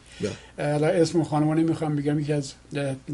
[0.57, 0.87] بله.
[0.87, 2.53] اسم خانم نمی‌خوام بگم یکی از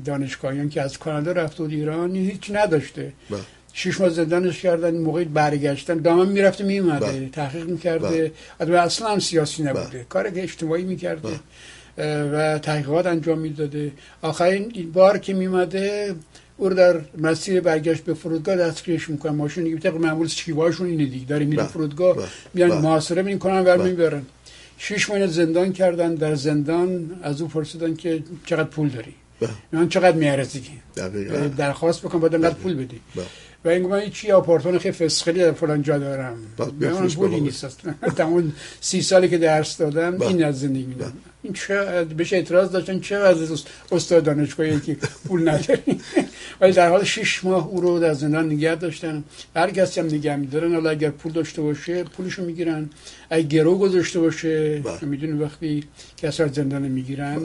[0.04, 3.12] دانشگاهیان که از کانادا رفت بود ایران هیچ نداشته.
[3.30, 3.40] بله.
[3.72, 5.98] شش ماه زندانش کردن موقع برگشتن.
[5.98, 7.28] دامن می‌رفته میومده بله.
[7.28, 8.32] تحقیق می‌کرده.
[8.58, 8.80] بله.
[8.80, 9.88] اصلا سیاسی نبوده.
[9.88, 10.06] بله.
[10.08, 11.28] کار که اجتماعی می‌کرده.
[12.32, 13.92] و تحقیقات انجام می‌داده.
[14.22, 16.14] آخرین بار که میمده
[16.62, 21.06] او رو در مسیر برگشت به فرودگاه دستگیرش می‌کنن ماشین دیگه طبق معمول شیوهاشون اینه
[21.06, 21.72] دیگه داره میره بله.
[21.72, 22.26] فرودگاه بله.
[22.54, 22.80] میان بله.
[22.80, 23.84] محاصره می‌کنن و بله.
[23.84, 24.22] می‌برن
[24.78, 29.14] شش ماه زندان کردن در زندان از او پرسیدن که چقدر پول داری.
[29.72, 30.62] من چقدر میارزی
[31.56, 33.00] درخواست بکن باید انقدر پول بدی.
[33.64, 36.36] و این من چی آپارتمان خیلی فسخلی در فلان جا دارم.
[36.58, 37.28] من بابا.
[37.38, 37.64] نیست.
[37.64, 37.94] اصلا.
[38.16, 40.22] تمام سی سالی که درس دادم.
[40.22, 41.12] این از زندگی میدم بله.
[41.42, 44.96] این چه بهش اعتراض داشتن چه از است- استاد دانشگاهی که
[45.28, 46.00] پول نداری.
[46.60, 49.24] ولی در حال شش ماه او رو در زندان نگه داشتن.
[49.56, 50.74] هر کسی هم نگه میدارن.
[50.74, 52.90] حالا اگر پول داشته باشه پولشو می‌گیرن.
[53.30, 54.82] اگه گرو گذاشته باشه.
[55.02, 55.84] می‌دونی وقتی
[56.16, 57.38] کسی از زندان می‌گیرن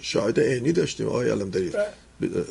[0.00, 1.70] شاهد عینی داشتیم آقای علمداری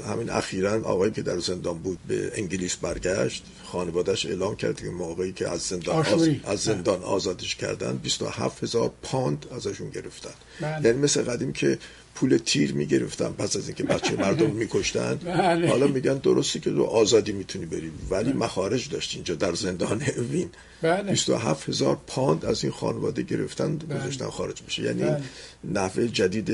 [0.08, 5.32] همین اخیرا آقایی که در زندان بود به انگلیس برگشت خانوادهش اعلام کرد که موقعی
[5.32, 6.06] که از زندان آز...
[6.08, 6.42] آشوری.
[6.46, 10.30] از زندان آزادش کردن 27 هزار پاند ازشون گرفتن
[10.62, 10.86] بله.
[10.86, 11.78] یعنی مثل قدیم که
[12.20, 15.16] پول تیر می‌گرفتن پس از اینکه بچه مردم میکشتن.
[15.16, 15.68] بله.
[15.70, 20.50] حالا میگن درستی که تو آزادی می‌تونی بری ولی مخارج داشت اینجا در زندان اوین.
[20.82, 21.12] بله.
[21.12, 25.22] 27 هزار پاند از این خانواده گرفتن گذاشتن خارج بشه یعنی بله.
[25.64, 26.52] نحوه جدید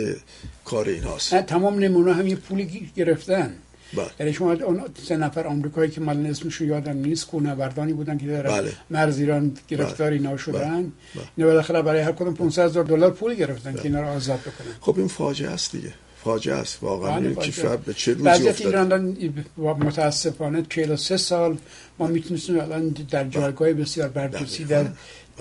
[0.65, 3.55] کار این هاست تمام نمونه هم یه پولی گی- گرفتن.
[3.95, 4.09] بله.
[4.19, 8.41] یعنی شما اون سه نفر آمریکایی که من اسمشون یادم نیست کوهنوردانی بودن که در
[8.41, 8.73] بله.
[8.89, 11.23] مرز ایران گرفتار اینا شدن بله.
[11.37, 14.75] اینا بالاخره برای هر کدوم 500 هزار دلار پول گرفتن که اینا رو آزاد بکنن
[14.81, 17.35] خب این فاجعه است دیگه فاجعه است واقعا بله،.
[17.35, 19.17] کشور به چه روزی وضعیت افتاد ایران
[19.57, 21.57] متاسفانه 43 سال
[21.99, 24.63] ما می‌تونستیم الان در جایگاه بسیار برجسته.
[24.63, 24.85] در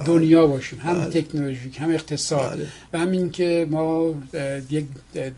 [0.06, 1.22] دنیا باشیم هم بله.
[1.22, 2.66] تکنولوژیک هم اقتصاد بله.
[2.92, 4.14] و همین که ما
[4.70, 4.84] یک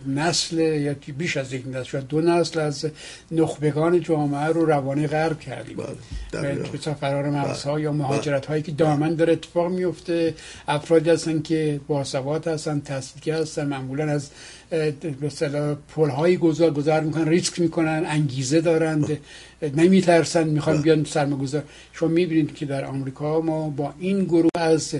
[0.07, 2.87] نسل یا بیش از یک نسل شاید دو نسل از
[3.31, 5.77] نخبگان جامعه رو روانه غرب کردیم
[6.33, 6.59] بله.
[6.75, 7.99] مثلا فرار مرزها یا بله.
[7.99, 10.35] مهاجرت هایی که دائما داره اتفاق میفته
[10.69, 14.31] افرادی هستن که باسواد هستن تحصیلی هستن معمولا از
[15.23, 19.19] اصطلاح پل های گذار گذار می‌کنن ریسک می‌کنن انگیزه دارند
[19.63, 20.85] نمیترسن می‌خوان بله.
[20.85, 24.95] بیان سرمایه‌گذار شما می‌بینید که در آمریکا ما با این گروه از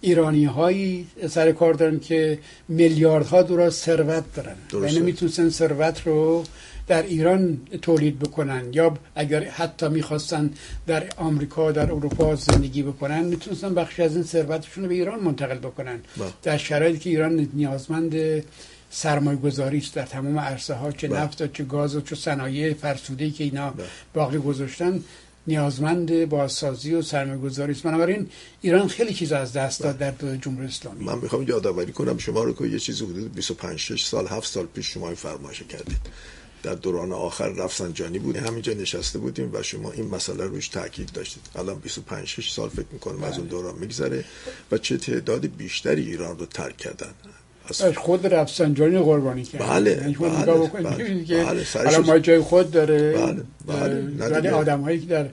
[0.00, 4.56] ایرانی هایی سر کار دارن که میلیاردها دلار ثروت دارن.
[4.72, 6.44] یعنی می‌تونستن ثروت رو
[6.86, 8.62] در ایران تولید بکنن.
[8.72, 10.50] یا اگر حتی می‌خواستن
[10.86, 15.58] در آمریکا در اروپا زندگی بکنن می‌تونستن بخشی از این ثروتشون رو به ایران منتقل
[15.58, 16.00] بکنن.
[16.16, 16.26] با.
[16.42, 18.14] در شرایطی که ایران نیازمند
[18.90, 23.30] سرمایه گذاری است در تمام عرصه ها چه نفت چه گاز و چه صنایع فرسوده
[23.30, 23.74] که اینا
[24.14, 25.00] باقی گذاشتن
[25.48, 27.82] نیازمند بازسازی و سرمایه گذاری است.
[27.82, 28.28] بنابراین
[28.60, 31.04] ایران خیلی چیز از دست داد در دو جمهوری اسلامی.
[31.04, 32.18] من می‌خوام یادآوری کنم.
[32.18, 36.00] شما رو که یه چیزی حدود 25 6 سال 7 سال پیش شما فرمایش کردید.
[36.62, 41.42] در دوران آخر رفسنجانی بود همینجا نشسته بودیم و شما این مسئله روش تاکید داشتید.
[41.56, 43.50] الان 25 6 سال فکر می‌کنم از اون بله.
[43.50, 44.24] دوران میگذره
[44.72, 47.14] و چه تعداد بیشتری ایران رو ترک کردن.
[47.70, 49.62] از خود رفسنجانی قربانی کرد.
[49.62, 53.12] بله یعنی بله بله, بله حالا ما جای خود داره.
[53.12, 55.26] بله بله ولی آدم هایی که در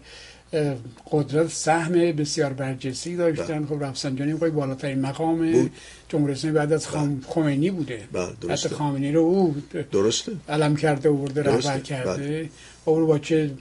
[1.12, 3.60] قدرت سهم بسیار برجسته داشتن.
[3.60, 3.66] بله.
[3.66, 5.70] خب رفسنجانی خب بالاترین مقام
[6.10, 7.28] جمهوری اسلامی بعد از خام بله.
[7.28, 8.04] خمینی بوده.
[8.12, 9.56] بله حتی خامنه‌ای رو او
[9.92, 10.32] درسته.
[10.50, 12.50] علم کرده و برده رهبر کرده.
[12.86, 13.52] اون با چه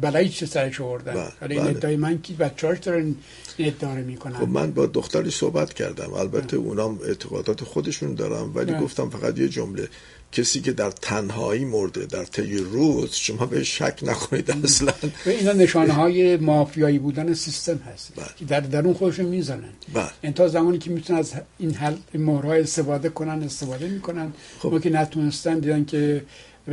[0.00, 1.50] بلایی چه سرش آوردن؟ بله.
[1.50, 3.14] این ادعای من که بچه‌هاش دارن
[3.58, 4.38] ادعا می‌کنن.
[4.38, 6.12] خب من با دختری صحبت کردم.
[6.12, 9.88] البته اونام اعتقادات خودشون دارم ولی گفتم فقط یه جمله.
[10.36, 14.92] کسی که در تنهایی مرده در طی روز شما به شک نکنید اصلا
[15.26, 18.26] و اینا نشانه های مافیایی بودن سیستم هست بله.
[18.38, 20.10] که در درون خودشون می‌زنن بله.
[20.22, 24.72] این تا زمانی که می‌تونن از این حل مهرهای استفاده کنن استفاده می‌کنن خب.
[24.72, 26.22] ما که نتونستن دیدن که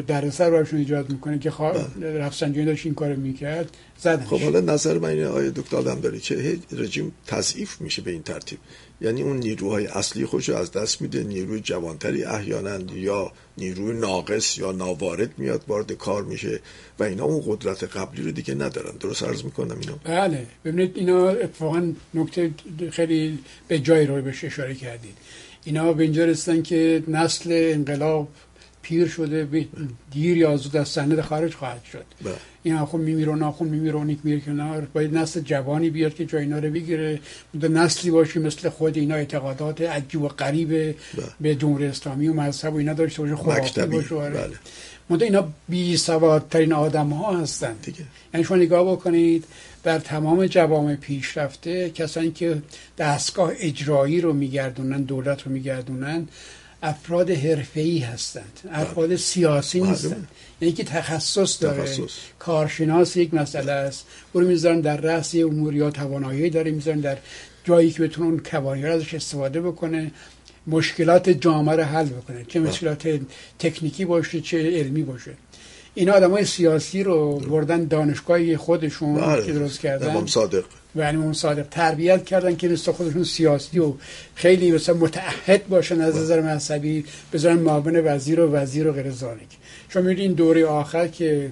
[0.02, 2.18] در سر برشون ایجاد می‌کنه که خواه بله.
[2.18, 6.20] رفسنجانی داشت این کار می‌کرد زدنش خب حالا نظر من اینه آیه دکتر آدم داری
[6.20, 8.60] که رژیم تضعیف میشه به این ترتیب.
[9.02, 14.72] یعنی اون نیروهای اصلی خوش از دست میده نیروی جوانتری احیانا یا نیروی ناقص یا
[14.72, 16.60] ناوارد میاد وارد کار میشه
[17.00, 18.98] و اینا اون قدرت قبلی رو دیگه ندارن.
[19.00, 20.46] درست عرض می‌کنم اینا بله.
[20.66, 22.52] ببینید اینا اتفاقا نکته
[22.92, 25.18] خیلی به جای روی بهش اشاره کردید.
[25.66, 28.28] اینا به اینجا رسیدن که نسل انقلاب
[28.84, 29.68] پیر شده
[30.12, 32.34] دیر یا زود از سند خارج خواهد شد بله.
[32.64, 36.60] این آخون میمیره ناخون میمیره اونیک میره کنار باید نسل جوانی بیاد که جای اینا
[36.60, 37.20] رو بگیره
[37.54, 40.96] بوده نسلی باشه مثل خود اینا اعتقادات عجیب و غریب بله.
[41.42, 44.48] به جمهوری اسلامی و مذهب و اینا داشته باشه خرافی باشه آره.
[45.10, 45.24] بله.
[45.24, 49.46] اینا بی سوادترین آدم ها هستن دیگه یعنی شما نگاه بکنید
[49.84, 52.62] در تمام جوامع پیشرفته کسانی که
[52.98, 56.28] دستگاه اجرایی رو میگردونن دولت رو میگردونن
[56.84, 60.28] افراد حرفه‌ای هستند افراد سیاسی نیستند.
[60.62, 62.18] یعنی که تخصص داره تخصص.
[62.40, 64.06] کارشناس یک مسئله است.
[64.34, 67.18] برو می‌ذارن در رأس امور یا توانایی داره می‌ذارن در
[67.64, 70.12] جایی که بتونه اون کوانی ازش استفاده بکنه
[70.68, 72.46] مشکلات جامعه رو حل بکنه.
[72.48, 73.20] چه مشکلات
[73.60, 75.34] تکنیکی باشه چه علمی باشه.
[75.96, 79.46] این آدم های سیاسی رو بردن دانشگاهی خودشون بله.
[79.46, 80.10] که درست کردن.
[80.10, 80.64] امام صادق.
[80.96, 83.94] و امام صادق تربیت کردن که نستا خودشون سیاسی و
[84.36, 89.48] خیلی مثلا متعهد باشن از نظر مذهبی بذارن معاون وزیر و وزیر و غیر ذالک
[89.90, 91.52] شما می‌بینید این دوره آخر که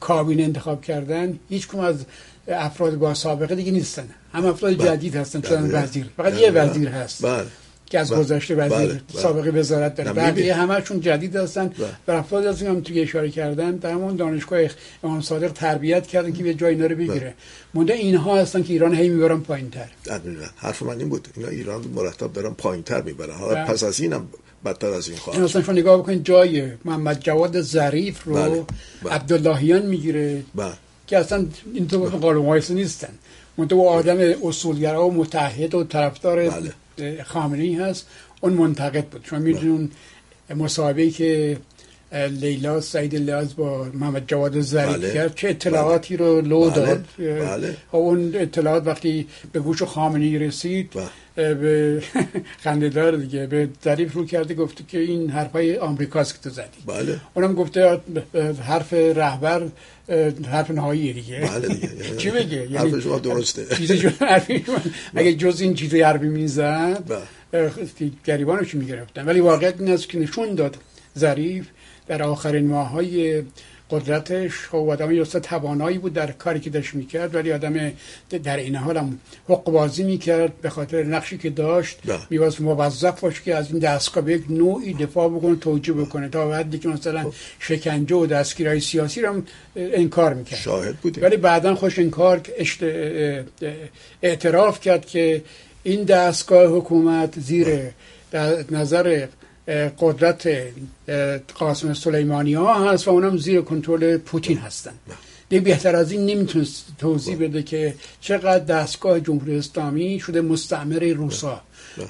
[0.00, 1.96] کابینه انتخاب کردن هیچ کم از
[2.48, 4.08] افراد با سابقه دیگه نیستن.
[4.32, 4.88] هم افراد بله.
[4.88, 5.82] جدید هستن شدن بله.
[5.82, 6.06] وزیر.
[6.16, 7.22] فقط یه وزیر هست.
[7.22, 7.46] بله.
[7.90, 9.00] که از گذشته وزیر بله.
[9.22, 10.12] سابقه وزارت داره.
[10.12, 11.72] بقیه همشون جدید هستن.
[12.08, 13.76] و افراد از هم توی اشاره کردن.
[13.76, 14.60] در همون دانشگاه
[15.04, 17.34] امام صادق تربیت کردن که به جای اینا رو بگیره.
[17.74, 19.88] مونده اینها هستن که ایران هی می‌برن پایینتر.
[20.56, 21.28] حرف من این بود.
[21.36, 23.34] اینا ایران مرتب دارن پایینتر می‌برن.
[23.34, 24.28] حالا پس از اینم
[24.64, 28.64] بدتر از این خواهد اصلا شما نگاه بکنید جای محمد جواد ظریف رو بله.
[29.02, 29.12] بله.
[29.12, 30.42] عبداللهیان می‌گیره.
[30.54, 30.72] بله.
[31.06, 33.08] که اصلا این تو قالب نیستن.
[33.58, 36.38] منتها آدم اصولگرا و متحد و طرفدار
[36.96, 37.22] بله.
[37.22, 38.06] خامنه‌ای هست
[38.40, 39.90] اون منتقد بود شما میدونون
[40.56, 41.58] مصاحبه که
[42.12, 45.14] لیلا سعید لیاز با محمد جواد ظریف بله.
[45.14, 46.74] کرد چه اطلاعاتی رو لو بله.
[46.74, 47.04] داد.
[47.18, 47.76] بله.
[47.92, 50.90] اون اطلاعات وقتی به گوش خامنه‌ای رسید
[51.36, 51.54] بله.
[51.54, 52.02] به
[52.64, 53.46] خندهدار دیگه.
[53.46, 56.66] به ظریف رو کرده گفته که این حرفای آمریکاست که تو زدی.
[56.86, 57.20] بله.
[57.34, 58.00] اونم گفته
[58.62, 59.62] حرف رهبر
[60.50, 61.40] حرف نهایی دیگه.
[61.40, 61.88] بله دیگه.
[62.18, 63.66] چی بگه؟ یعنی حرف شما درسته
[65.14, 67.22] اگه جز این چیزی حرفی می‌زد
[68.24, 69.24] گریبانش می‌گرفتن.
[69.24, 70.76] ولی واقعیت این است که نشون داد
[71.18, 71.66] ظریف
[72.08, 73.42] در آخرین ماه های
[73.90, 77.92] قدرتش خب آدم یستا توانایی بود در کاری که داشت می‌کرد ولی آدم
[78.44, 82.18] در این حال هم حق بازی می‌کرد به خاطر نقشی که داشت بله.
[82.30, 86.54] میواز موظف باشه که از این دستگاه به یک نوعی دفاع بکنه توجه بکنه تا
[86.54, 87.32] حدی که مثلا خب.
[87.58, 92.40] شکنجه و دستگیرهای سیاسی رو هم انکار می‌کرد شاهد بودیم ولی بعدا خوش انکار
[94.22, 95.42] اعتراف کرد که
[95.82, 97.66] این دستگاه حکومت زیر
[98.70, 99.26] نظر
[99.98, 100.48] قدرت
[101.54, 104.92] قاسم سلیمانی ها هست و اونم زیر کنترل پوتین هستن.
[105.48, 111.60] دیگه بهتر از این نمی‌تونست توضیح بده که چقدر دستگاه جمهوری اسلامی شده مستعمر روسا.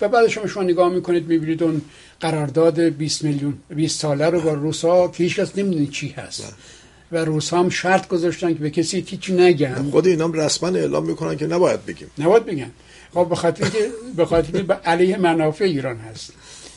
[0.01, 1.83] و بعد شما شما نگاه می‌کنید می‌بینید اون
[2.21, 6.55] قرارداد 20 میلیون 20 ساله رو با روسا که هیچ کس نمی‌دونه چی هست.
[7.13, 9.91] و روس هم شرط گذاشتن که به کسی هیچی نگن.
[9.91, 12.11] خود اینام رسما اعلام می‌کنن که نباید بگیم.
[12.19, 12.71] نباید بگن.
[13.15, 16.33] خب به خاطر که به خاطر که علیه منافع ایران هست.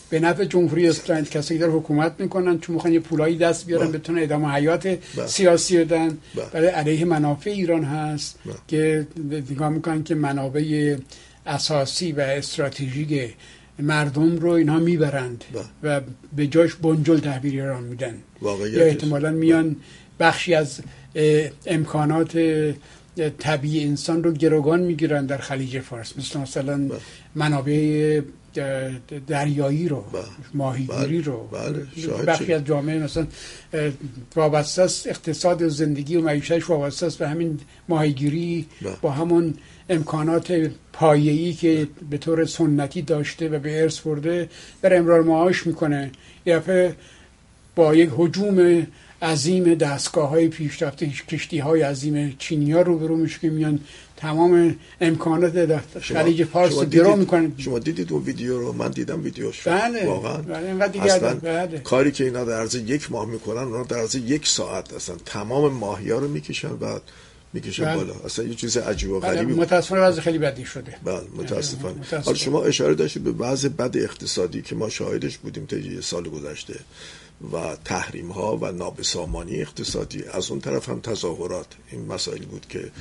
[0.10, 4.24] به نفع جمهوری اسلامی کسایی در حکومت می‌کنن چون می‌خوان یه پولایی دست بیارن بتونن
[4.24, 6.18] ادامه حیات سیاسی بدن
[6.54, 9.08] برای علیه منافع ایران هست که
[9.50, 10.96] نگاه می‌کنن که منابع
[11.46, 13.34] اساسی و استراتژیک
[13.80, 15.44] مردم رو اینها می‌برند
[15.84, 16.02] و
[16.36, 18.16] به جاش بنجل تحویل ایران میدن.
[18.72, 19.76] یا احتمالا میان
[20.20, 20.80] بخشی از
[21.66, 22.40] امکانات
[23.40, 26.18] طبیعی انسان رو گروگان می‌گیرن در خلیج فارس.
[26.18, 26.90] مثل مثلا
[27.36, 28.22] منابع
[29.28, 30.24] دریایی رو بله.
[30.54, 32.26] ماهیگیری رو بله.
[32.26, 33.28] بخشی از جامعه مثلا
[34.36, 38.96] وابسته است اقتصاد زندگی و معیشتش وابسته است به همین ماهیگیری بله.
[39.02, 39.54] با همون
[39.90, 44.50] امکانات پایه‌ای که به طور سنتی داشته و به ارث برده
[44.82, 46.12] در امرار معاش می‌کنه
[46.46, 46.60] یه
[47.80, 48.88] با یک حجوم
[49.22, 53.80] عظیم دستگاه های پیشرفته کشتی های عظیم چینی ها رو برو میشه که میان
[54.18, 57.52] تمام امکانات خلیج فارس گرو می‌کنن.
[57.58, 59.68] شما دیدید اون ویدیو رو؟ من دیدم ویدیوش.
[59.68, 60.06] بله.
[60.06, 60.38] واقعا.
[60.38, 61.04] بله.
[61.04, 61.80] اصلا بله.
[61.80, 65.74] کاری که اینا در عرض یک ماه می‌کنن اونا در عرض یک ساعت اصلا تمام
[65.74, 67.02] ماهی ها رو می‌کشن بعد
[67.54, 67.96] می‌کشن بله.
[67.96, 68.14] بالا.
[68.26, 70.96] اصلا یه چیز عجیب و بله، غریبی متاسفانه وضع خیلی بدی شده.
[71.04, 71.96] بله متاسفانه.
[72.26, 76.76] حالا شما اشاره داشتید به وضع بد اقتصادی که ما شاهدش بودیم تا سال گذشته.
[77.54, 80.24] و تحریم ها و نابسامانی اقتصادی.
[80.24, 81.68] از اون طرف هم تظاهرات.
[81.92, 82.92] این مسائل بود که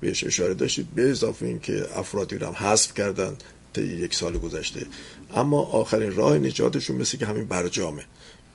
[0.00, 0.88] بهش اشاره داشتید.
[0.94, 3.36] به اضافه اینکه افرادی رو هم حذف کردن
[3.74, 4.86] تا یک سال گذشته.
[5.34, 8.02] اما آخرین راه نجاتشون مثل که همین برجامه.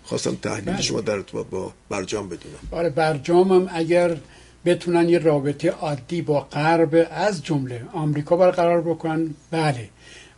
[0.04, 0.82] خواستم تحلیل بله.
[0.82, 2.60] شما در ارتباط با برجام بدونم.
[2.72, 4.18] آره برجام هم اگر
[4.66, 9.90] بتونن یه رابطه عادی با غرب از جمله آمریکا برقرار بکنن بله.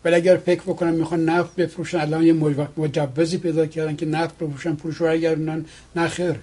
[0.06, 2.34] ولی اگر فکر بکنن می‌خوان نفت بفروشن الان یه
[2.78, 6.36] مجوزی پیدا کردن که نفت بفروشن پولش رو برگردونن نخیر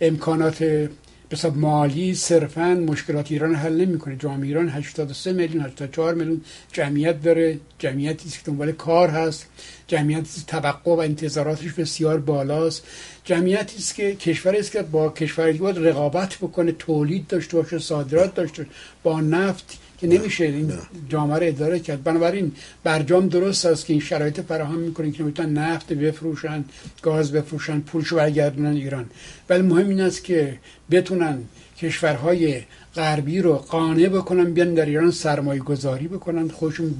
[0.00, 0.88] امکانات
[1.30, 4.16] بسا مالی صرفا مشکلات ایران حل نمی‌کنه.
[4.16, 6.40] جامعه ایران 83 میلیون 84 میلیون
[6.72, 7.58] جمعیت داره.
[7.78, 9.46] جمعیتی که دنبال کار هست.
[9.88, 12.84] جمعیت توقع و انتظاراتش بسیار بالاست.
[13.24, 18.34] جمعیتی است که کشوری است که با کشوری باید رقابت بکنه تولید داشته باشه صادرات
[18.34, 18.66] داشته
[19.02, 20.72] با نفت که نمیشه این
[21.08, 22.02] جامعه رو اداره کرد.
[22.02, 22.52] بنابراین
[22.84, 26.64] برجام درست است که این شرایط فراهم می‌کنه که می‌تونن نفت بفروشن
[27.02, 29.06] گاز بفروشن پولشو برگردونن ایران.
[29.48, 30.58] ولی مهم این است که
[30.90, 31.38] بتونن
[31.80, 32.62] کشورهای
[32.94, 36.94] غربی رو قانع بکنن بیان در ایران سرمایه گذاری بکنن خودشون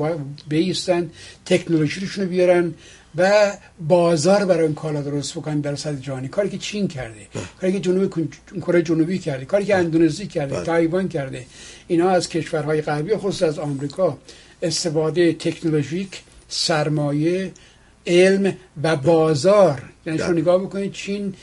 [0.49, 1.11] بیستن
[1.47, 2.75] تکنولوژیشون رو بیارن
[3.17, 6.29] و بازار برای این کالا درست بکنن در سطح جهانی.
[6.29, 7.27] کاری که چین کرده
[7.61, 8.29] کاری که جنوبی
[8.61, 10.65] کره جنوبی کرده کاری که اندونزی کرده بله.
[10.65, 11.47] تایوان کرده.
[11.87, 14.19] اینا از کشورهای غربی خصوص از آمریکا
[14.63, 17.53] استفاده تکنولوژیک سرمایه
[18.07, 19.83] علم و بازار.
[20.07, 21.35] یعنی شما نگاه بکنید چین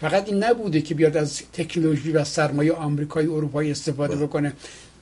[0.00, 4.26] فقط این نبوده که بیاد از تکنولوژی و سرمایه آمریکایی اروپایی استفاده بله.
[4.26, 4.52] بکنه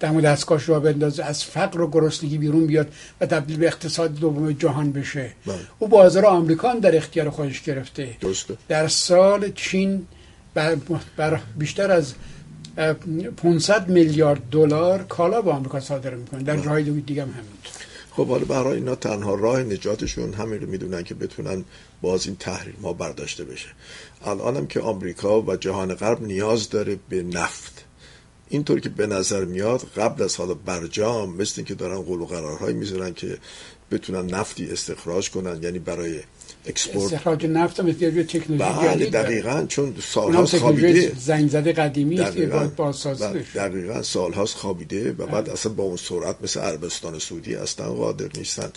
[0.00, 2.88] دم دستگاهش رو بندازه از فقر و گرسنگی بیرون بیاد
[3.20, 5.32] و تبدیل به اقتصاد دوم جهان بشه.
[5.46, 5.56] بله.
[5.78, 8.16] او بازار آمریکا هم در اختیار خودش گرفته.
[8.20, 8.54] درسته.
[8.68, 10.06] در سال چین
[10.54, 10.76] بر,
[11.16, 12.14] بر بیشتر از
[13.36, 16.42] 500 میلیارد دلار کالا به آمریکا صادر می‌کنه.
[16.42, 17.75] در جای دیگه هم همینطور.
[18.16, 21.64] خب حالا برای اینا تنها راه نجاتشون همین رو می‌دونن که بتونن
[22.02, 23.68] باز این تحریم ها برداشته بشه.
[24.24, 27.75] الانم که آمریکا و جهان غرب نیاز داره به نفت
[28.48, 32.76] اینطور که به نظر میاد قبل از حالا برجام مثل که دارن قول و قرارهایی
[32.76, 33.38] می‌ذارن که
[33.90, 36.20] بتونن نفتی استخراج کنن یعنی برای
[36.66, 37.12] اکسپورت.
[37.12, 41.12] استخراج نفت هم یه تکنولوژی بله دقیقا چون سالهاست خوابیده.
[41.18, 42.70] زنگ زده قدیمی که بله
[43.54, 45.52] دقیقا سالهاست خوابیده و بعد بله.
[45.52, 48.70] اصلا با اون سرعت مثل عربستان سعودی اصلا قادر نیستن.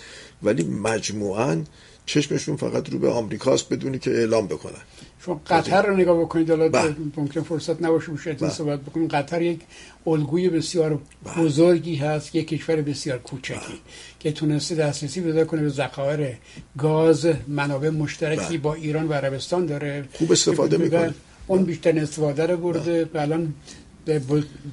[0.44, 1.64] ولی مجموعاً
[2.06, 4.82] چشمشون فقط رو به آمریکاست بدونی که اعلام بکنن.
[5.26, 6.96] چون قطر رو نگاه بکنید حالا بله.
[7.18, 9.08] ممکن فرصت نباشه بشه این صحبت بکنیم.
[9.08, 9.60] قطر یک
[10.08, 11.44] الگوی بسیار بله.
[11.44, 13.80] بزرگی هست یک کشور بسیار کوچکی
[14.20, 16.38] که تونسته دسترسی پیدا کنه به ذخایر
[16.78, 20.06] گاز منابع مشترکی با ایران و عربستان داره.
[20.14, 21.14] خوب استفاده می‌کنه.
[21.48, 23.10] اون بیشتر استفاده رو برده.
[23.14, 23.54] و الان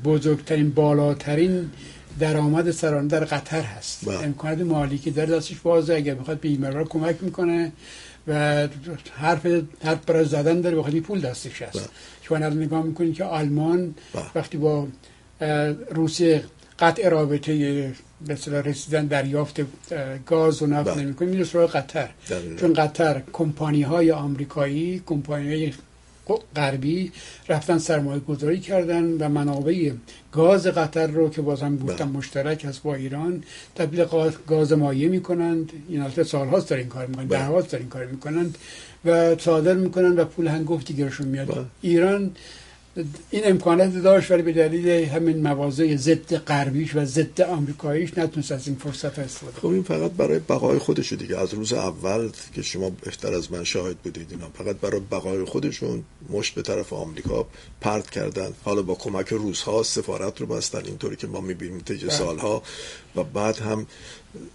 [0.05, 1.71] بزرگترین بالاترین
[2.21, 4.09] درآمد سرانه در قطر هست.
[4.09, 7.73] امکانات مالی که در دستش بازه اگر بخواد به ایمیل کمک می‌کنه.
[8.29, 8.68] و
[9.16, 9.47] حرف
[9.85, 11.89] حرف برای زدن داره بخواد پول دستش هست.
[12.22, 13.95] شما الان نگاه می‌کنید که آلمان
[14.35, 14.89] وقتی با
[15.91, 16.45] روسیه
[16.79, 17.93] قطع رابطه
[18.29, 19.61] مثلا رسیدن دریافت
[20.27, 22.09] گاز و نفت نمی‌کنه میره سراغ قطر.
[22.61, 25.72] چون قطر کمپانی های آمریکایی کمپانی های
[26.57, 27.12] غربی
[27.49, 29.93] رفتن سرمایه گذاری کردن و منابع
[30.33, 32.16] گاز قطر رو که بازم گفتم بله.
[32.16, 33.43] مشترک است با ایران
[33.74, 34.05] تبدیل
[34.47, 37.39] گاز مایع می‌کنند این البته سالهاست در این کار می‌کنند بله.
[37.39, 38.59] ده هاست در این کار می‌کنند
[39.05, 41.64] و صادر می‌کنن و پول هنگفتی گیرشون میاد بله.
[41.83, 42.31] ایران
[43.30, 48.68] این امکانات داشت ولی به دلیل همین مواضع ضد غربیش و ضد آمریکاییش نتونست از
[48.68, 51.38] این فرصت استفاده خب این فقط برای بقای خودش دیگه.
[51.38, 56.05] از روز اول که شما بهتر از من شاهد بودید اینا فقط برای بقای خودشون
[56.30, 57.47] مشت به طرف آمریکا
[57.80, 58.53] پرت کردن.
[58.64, 62.11] حالا با کمک روزها سفارت رو بستن اینطوری که ما می‌بینیم طی بله.
[62.11, 62.62] سالها.
[63.16, 63.86] و بعد هم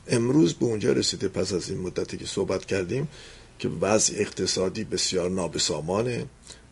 [0.07, 3.07] امروز به اونجا رسیده پس از این مدتی که صحبت کردیم
[3.59, 6.25] که وضع اقتصادی بسیار نابسامانه.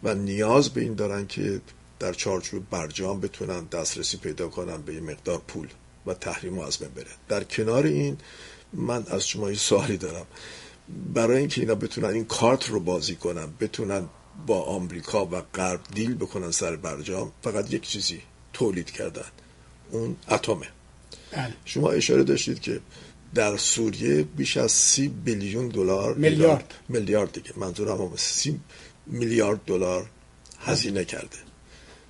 [0.03, 1.61] و نیاز به این دارن که
[1.99, 5.67] در چارچوب برجام بتونن دسترسی پیدا کنن به یه مقدار پول
[6.05, 7.11] و تحریم از بین بره.
[7.27, 8.17] در کنار این
[8.73, 10.25] من از شما یه سوالی دارم.
[11.13, 14.09] برای اینکه اینا بتونن این کارت رو بازی کنن بتونن
[14.47, 18.21] با آمریکا و غرب دیل بکنن سر برجام فقط یک چیزی
[18.53, 19.25] تولید کردن.
[19.91, 20.67] اون اتمه.
[21.31, 21.53] بله.
[21.65, 22.79] شما اشاره داشتید که
[23.35, 26.73] در سوریه بیش از سی بیلیون دلار میلیارد.
[26.89, 27.51] میلیارد دیگه.
[27.57, 28.59] منظورم هم سی
[29.09, 30.09] میلیارد دلار
[30.59, 31.37] هزینه کرده.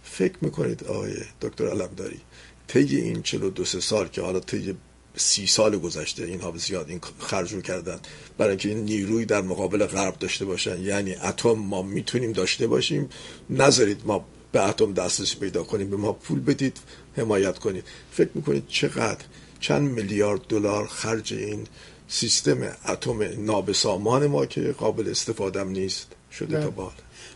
[0.03, 2.19] فکر می‌کنید آقای دکتر علمداری
[2.67, 4.75] طی این 42 سه سال که حالا طی
[5.15, 7.99] سی سال گذشته اینها زیاد این خرج رو کردن
[8.37, 13.09] برای اینکه این نیروی در مقابل غرب داشته باشن یعنی اتم ما می‌تونیم داشته باشیم.
[13.49, 16.77] نذارید ما به اتم دسترسی پیدا کنیم به ما پول بدید
[17.17, 17.83] حمایت کنید.
[18.11, 19.25] فکر می‌کنید چقدر
[19.59, 21.67] چند میلیارد دلار خرج این
[22.07, 26.63] سیستم اتم نابسامان ما که قابل استفاده نیست؟ شده بله.
[26.63, 26.91] تا به حال.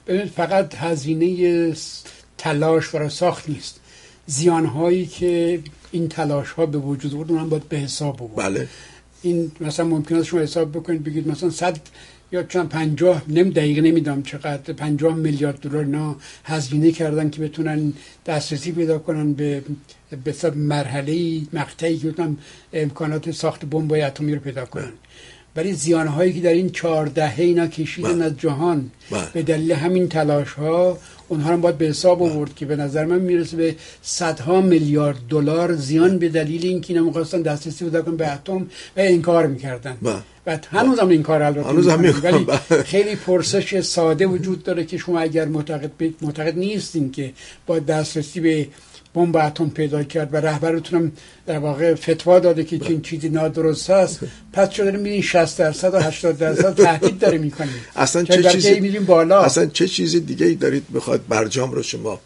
[0.07, 1.73] ببینید فقط هزینه
[2.37, 3.79] تلاش برای ساخت نیست.
[4.27, 5.59] زیانهایی که
[5.91, 8.67] این تلاش ها به وجود آورد اونم باید به حساب بود بله.
[9.21, 11.79] این مثلا ممکن است شما حساب بکنید بگید مثلا صد
[12.31, 17.93] یا چند پنجاه نم دقیقه نمی‌دونم چقدر پنجاه میلیارد دلار اینا هزینه کردن که بتونن
[18.25, 19.63] دسترسی پیدا کنن به
[20.23, 22.37] به مرحله مقطعی که بتونن
[22.73, 24.91] امکانات ساخت بمب اتمی رو پیدا کنن.
[25.55, 28.25] ولی زیانهایی که در این چهار دهه اینا کشیدن بله.
[28.25, 29.27] از جهان بله.
[29.33, 30.97] به دلیل همین تلاش ها
[31.27, 35.75] اونها رو باید به حساب آورد که به نظر من می‌رسه به صدها میلیارد دلار
[35.75, 40.15] زیان به دلیل اینکه اینا می‌خواستن دسترسی پیدا کنن به اتم و انکار می‌کردن بله.
[40.47, 41.99] و هنوز هم این کار البته هنوز هم.
[42.23, 42.83] ولی بله.
[42.83, 45.91] خیلی پرسش ساده وجود داره که شما اگر معتقد
[46.21, 47.31] معتقد نیستین که
[47.67, 48.67] با دسترسی به
[49.13, 51.11] بمب اتم پیدا کرد و رهبرتون هم
[51.45, 54.19] در واقع فتوا داده که این چیزی نادرست است.
[54.53, 58.79] پس چرا داریم میرین 60 درصد و 80 درصد تهدید داره می‌کنیم اصلا چه چیزی
[58.79, 62.19] میریم بالا؟ اصلا چه چیزی دیگه ای دارید بخواد برجام رو شما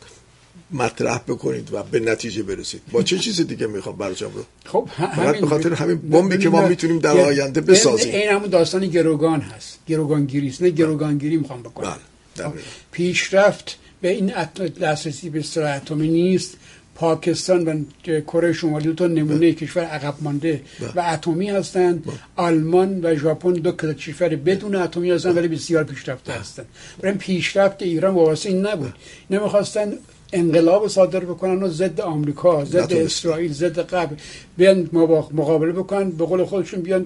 [0.71, 5.15] مطرح بکنید و به نتیجه برسید؟ با چه چیز دیگه می‌خوام برجام رو؟ خب ه-
[5.15, 8.13] فقط به خاطر همین بمبی که ما می‌تونیم در آینده بسازیم.
[8.13, 9.79] این همون داستان گروگان هست.
[9.87, 11.89] گروگانگیری نه گروگانگیری می‌خوام بکنم.
[11.89, 12.45] بله.
[12.47, 12.59] دقیقاً.
[12.91, 14.33] پیشرفت به این
[14.81, 16.57] دسترسی به سلاح اتمی نیست.
[16.97, 17.83] پاکستان و
[18.21, 20.91] کره شمالی دو تا نمونه کشور عقب مانده بله.
[20.95, 26.41] و اتمی هستند آلمان و ژاپن دو کشور بدون اتمی هستند ولی بسیار پیشرفته بله.
[26.41, 26.65] هستند
[27.01, 28.93] برای پیشرفت ایران واسه این نبود
[29.29, 29.93] نمی‌خواستن
[30.33, 32.93] انقلاب صادر بکنن و ضد آمریکا ضد.
[32.93, 34.15] اسرائیل ضد قبل
[34.57, 34.89] بیان
[35.33, 37.05] مقابله بکنن به قول خودشون بیان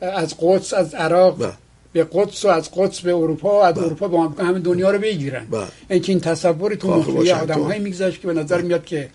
[0.00, 1.52] از قدس از عراق بله.
[1.92, 3.84] به قدس و از قدس به اروپا و از بله.
[3.84, 5.64] اروپا به آمریکا همه دنیا رو بگیرن بله.
[5.90, 7.40] اینکه این تصور تو واشنگتن.
[7.40, 9.08] آدم هایی میگذشت که به نظر میاد که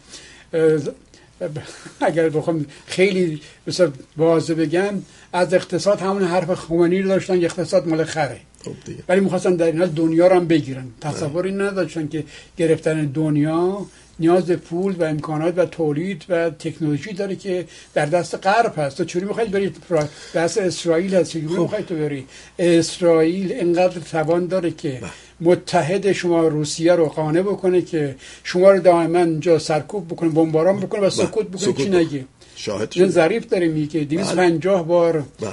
[2.01, 4.93] اگر بخوام خیلی مثلا واضح بگم
[5.33, 8.71] از اقتصاد همون حرف خمینی رو داشتن که اقتصاد مال خره خب
[9.07, 12.23] ولی می‌خواستن در این حال دنیا رو هم بگیرن تصوری نداشتن که
[12.57, 13.85] گرفتن دنیا
[14.19, 18.97] نیاز به پول و امکانات و تولید و تکنولوژی داره که در دست غرب هست.
[18.97, 22.25] تو چوری می‌خواید برید فرا- دست اسرائیل هست؟ چجوری می‌خواید تو بری؟
[22.59, 25.01] اسرائیل اینقدر توان داره که
[25.41, 31.01] متحد شما روسیه رو قانع بکنه که شما رو دائما اینجا سرکوب بکنه بمباران بکنه
[31.01, 31.73] و سکوت بکنه.
[31.73, 31.89] چی.
[31.89, 34.03] نگه شاهد ظریف داره میگه.
[34.03, 35.49] 250 بار بله.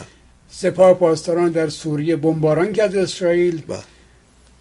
[0.51, 3.63] سپاه پاسداران در سوریه بمباران کرد اسرائیل.
[3.69, 3.79] بله.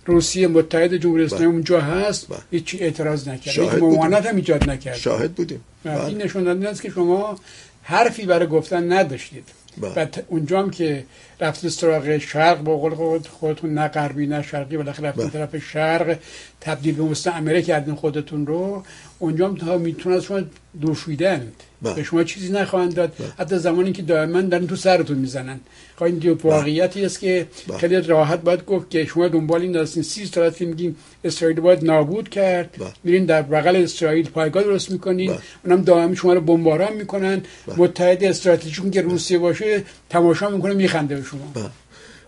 [0.06, 1.54] روسیه متحد جمهوری اسلامی بله.
[1.54, 2.39] اونجا هست بله.
[2.52, 3.80] هیچ اعتراض نکرد.
[3.80, 6.24] ممانعت هم ایجاد نکرد شاهد بودیم این بله.
[6.24, 7.39] نشون دهنده است که شما
[7.84, 9.43] حرفی برای گفتن نداشتید.
[9.82, 11.06] و اونجا هم که
[11.39, 15.30] رفتید سراغ شرق با قول خود خودتون نه غربی نه شرقی بالاخره رفتید.
[15.30, 16.18] طرف شرق
[16.62, 18.84] تبدیل به مستعمره کردین خودتون رو
[19.20, 20.41] اونجا هم تا می‌تونن از شما
[20.82, 21.52] دوشیدن
[21.82, 21.94] بله.
[21.94, 25.60] به شما چیزی نخواهند داد حتی زمانی که دائما دارن تو سرتون می‌زنن
[25.96, 27.78] خواهید این واقعیتی است که بله.
[27.78, 31.86] خیلی راحت باید گفت که شما دنبال این هستین سی ساعت که میگیم اسرائیل باید
[31.86, 32.88] نابود کرد بله.
[33.04, 35.40] میرین در بغل اسرائیل پایگاه درست می‌کنین بله.
[35.66, 37.42] اونم دائما شما رو بمباران می‌کنن
[37.78, 41.66] متحد استراتژیکون که روسیه باشه تماشا می‌کنه میخنده به شما بله.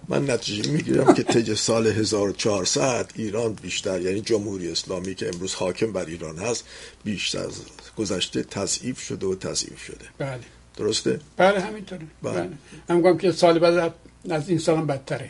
[0.07, 5.93] من نتیجه می‌گیرم که طی سال 1400 ایران بیشتر یعنی جمهوری اسلامی که امروز حاکم
[5.93, 6.65] بر ایران هست
[7.03, 7.53] بیشتر از
[7.97, 10.39] گذشته تضعیف شده و تضعیف شده بله
[10.77, 12.49] درسته؟ بله همینطوره بله.
[12.87, 13.17] بله.
[13.17, 13.93] که سال بعد
[14.29, 15.29] از این سال هم بدتره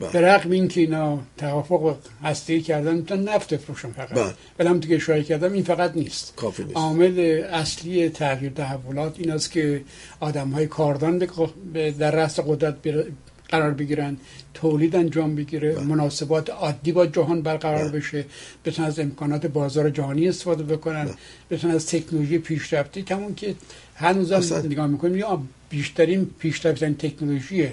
[0.00, 0.10] بله.
[0.10, 4.34] به رغم این که اینا توافق هستی کردن می‌تونن نفت فروشن فقط بله.
[4.58, 6.76] ولی هم که اشاره کردم این فقط نیست کافی نیست.
[6.76, 9.84] عامل اصلی تغییر تحولات این است که
[10.20, 11.28] آدم های کاردان
[11.72, 13.04] به- در رأس قدرت بر-
[13.48, 14.16] قرار بگیرن
[14.54, 17.98] تولید انجام بگیره مناسبات عادی با جهان برقرار بله.
[17.98, 18.24] بشه
[18.64, 21.08] بتونن از امکانات بازار جهانی استفاده بکنن.
[21.50, 23.54] بتونن از تکنولوژی پیشرفتی کمون که
[23.94, 24.32] هنوز.
[24.32, 27.68] هم نگاه می‌کنیم یا بیشترین پیشرفتن تکنولوژی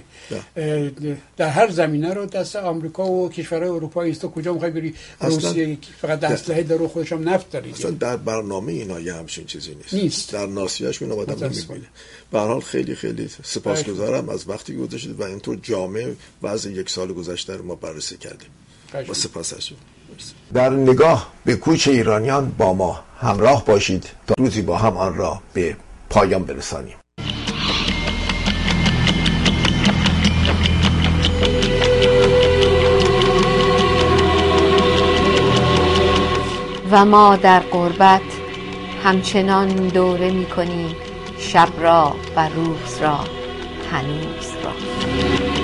[0.55, 1.17] بله.
[1.37, 4.95] در هر زمینه رو دست آمریکا و کشورهای اروپایی است کجا می‌خوای بری.
[5.21, 9.45] روسیه فقط اسلحه داره و خودش هم نفت داره اصلا در برنامه اینا یه همچین
[9.45, 10.33] چیزی نیست نیست.
[10.33, 11.45] در ناسیهش این آدم.
[11.45, 11.87] نمی‌بینه
[12.31, 16.13] به هر حال خیلی خیلی سپاسگزارم از وقتی گذاشتید و اینطور جامع
[16.43, 18.49] وضع یک سال گذشته رو ما بررسی کردیم
[19.07, 19.77] با سپاس از شما.
[20.53, 25.39] در نگاه به کوچ ایرانیان با ما همراه باشید تا روزی با هم آن را
[25.53, 25.75] به
[26.09, 26.95] پایان برسانیم.
[36.91, 38.21] و ما در قربت
[39.03, 40.95] همچنان دوره می کنیم
[41.37, 43.19] شب را و روز را
[43.91, 45.62] هنوز را.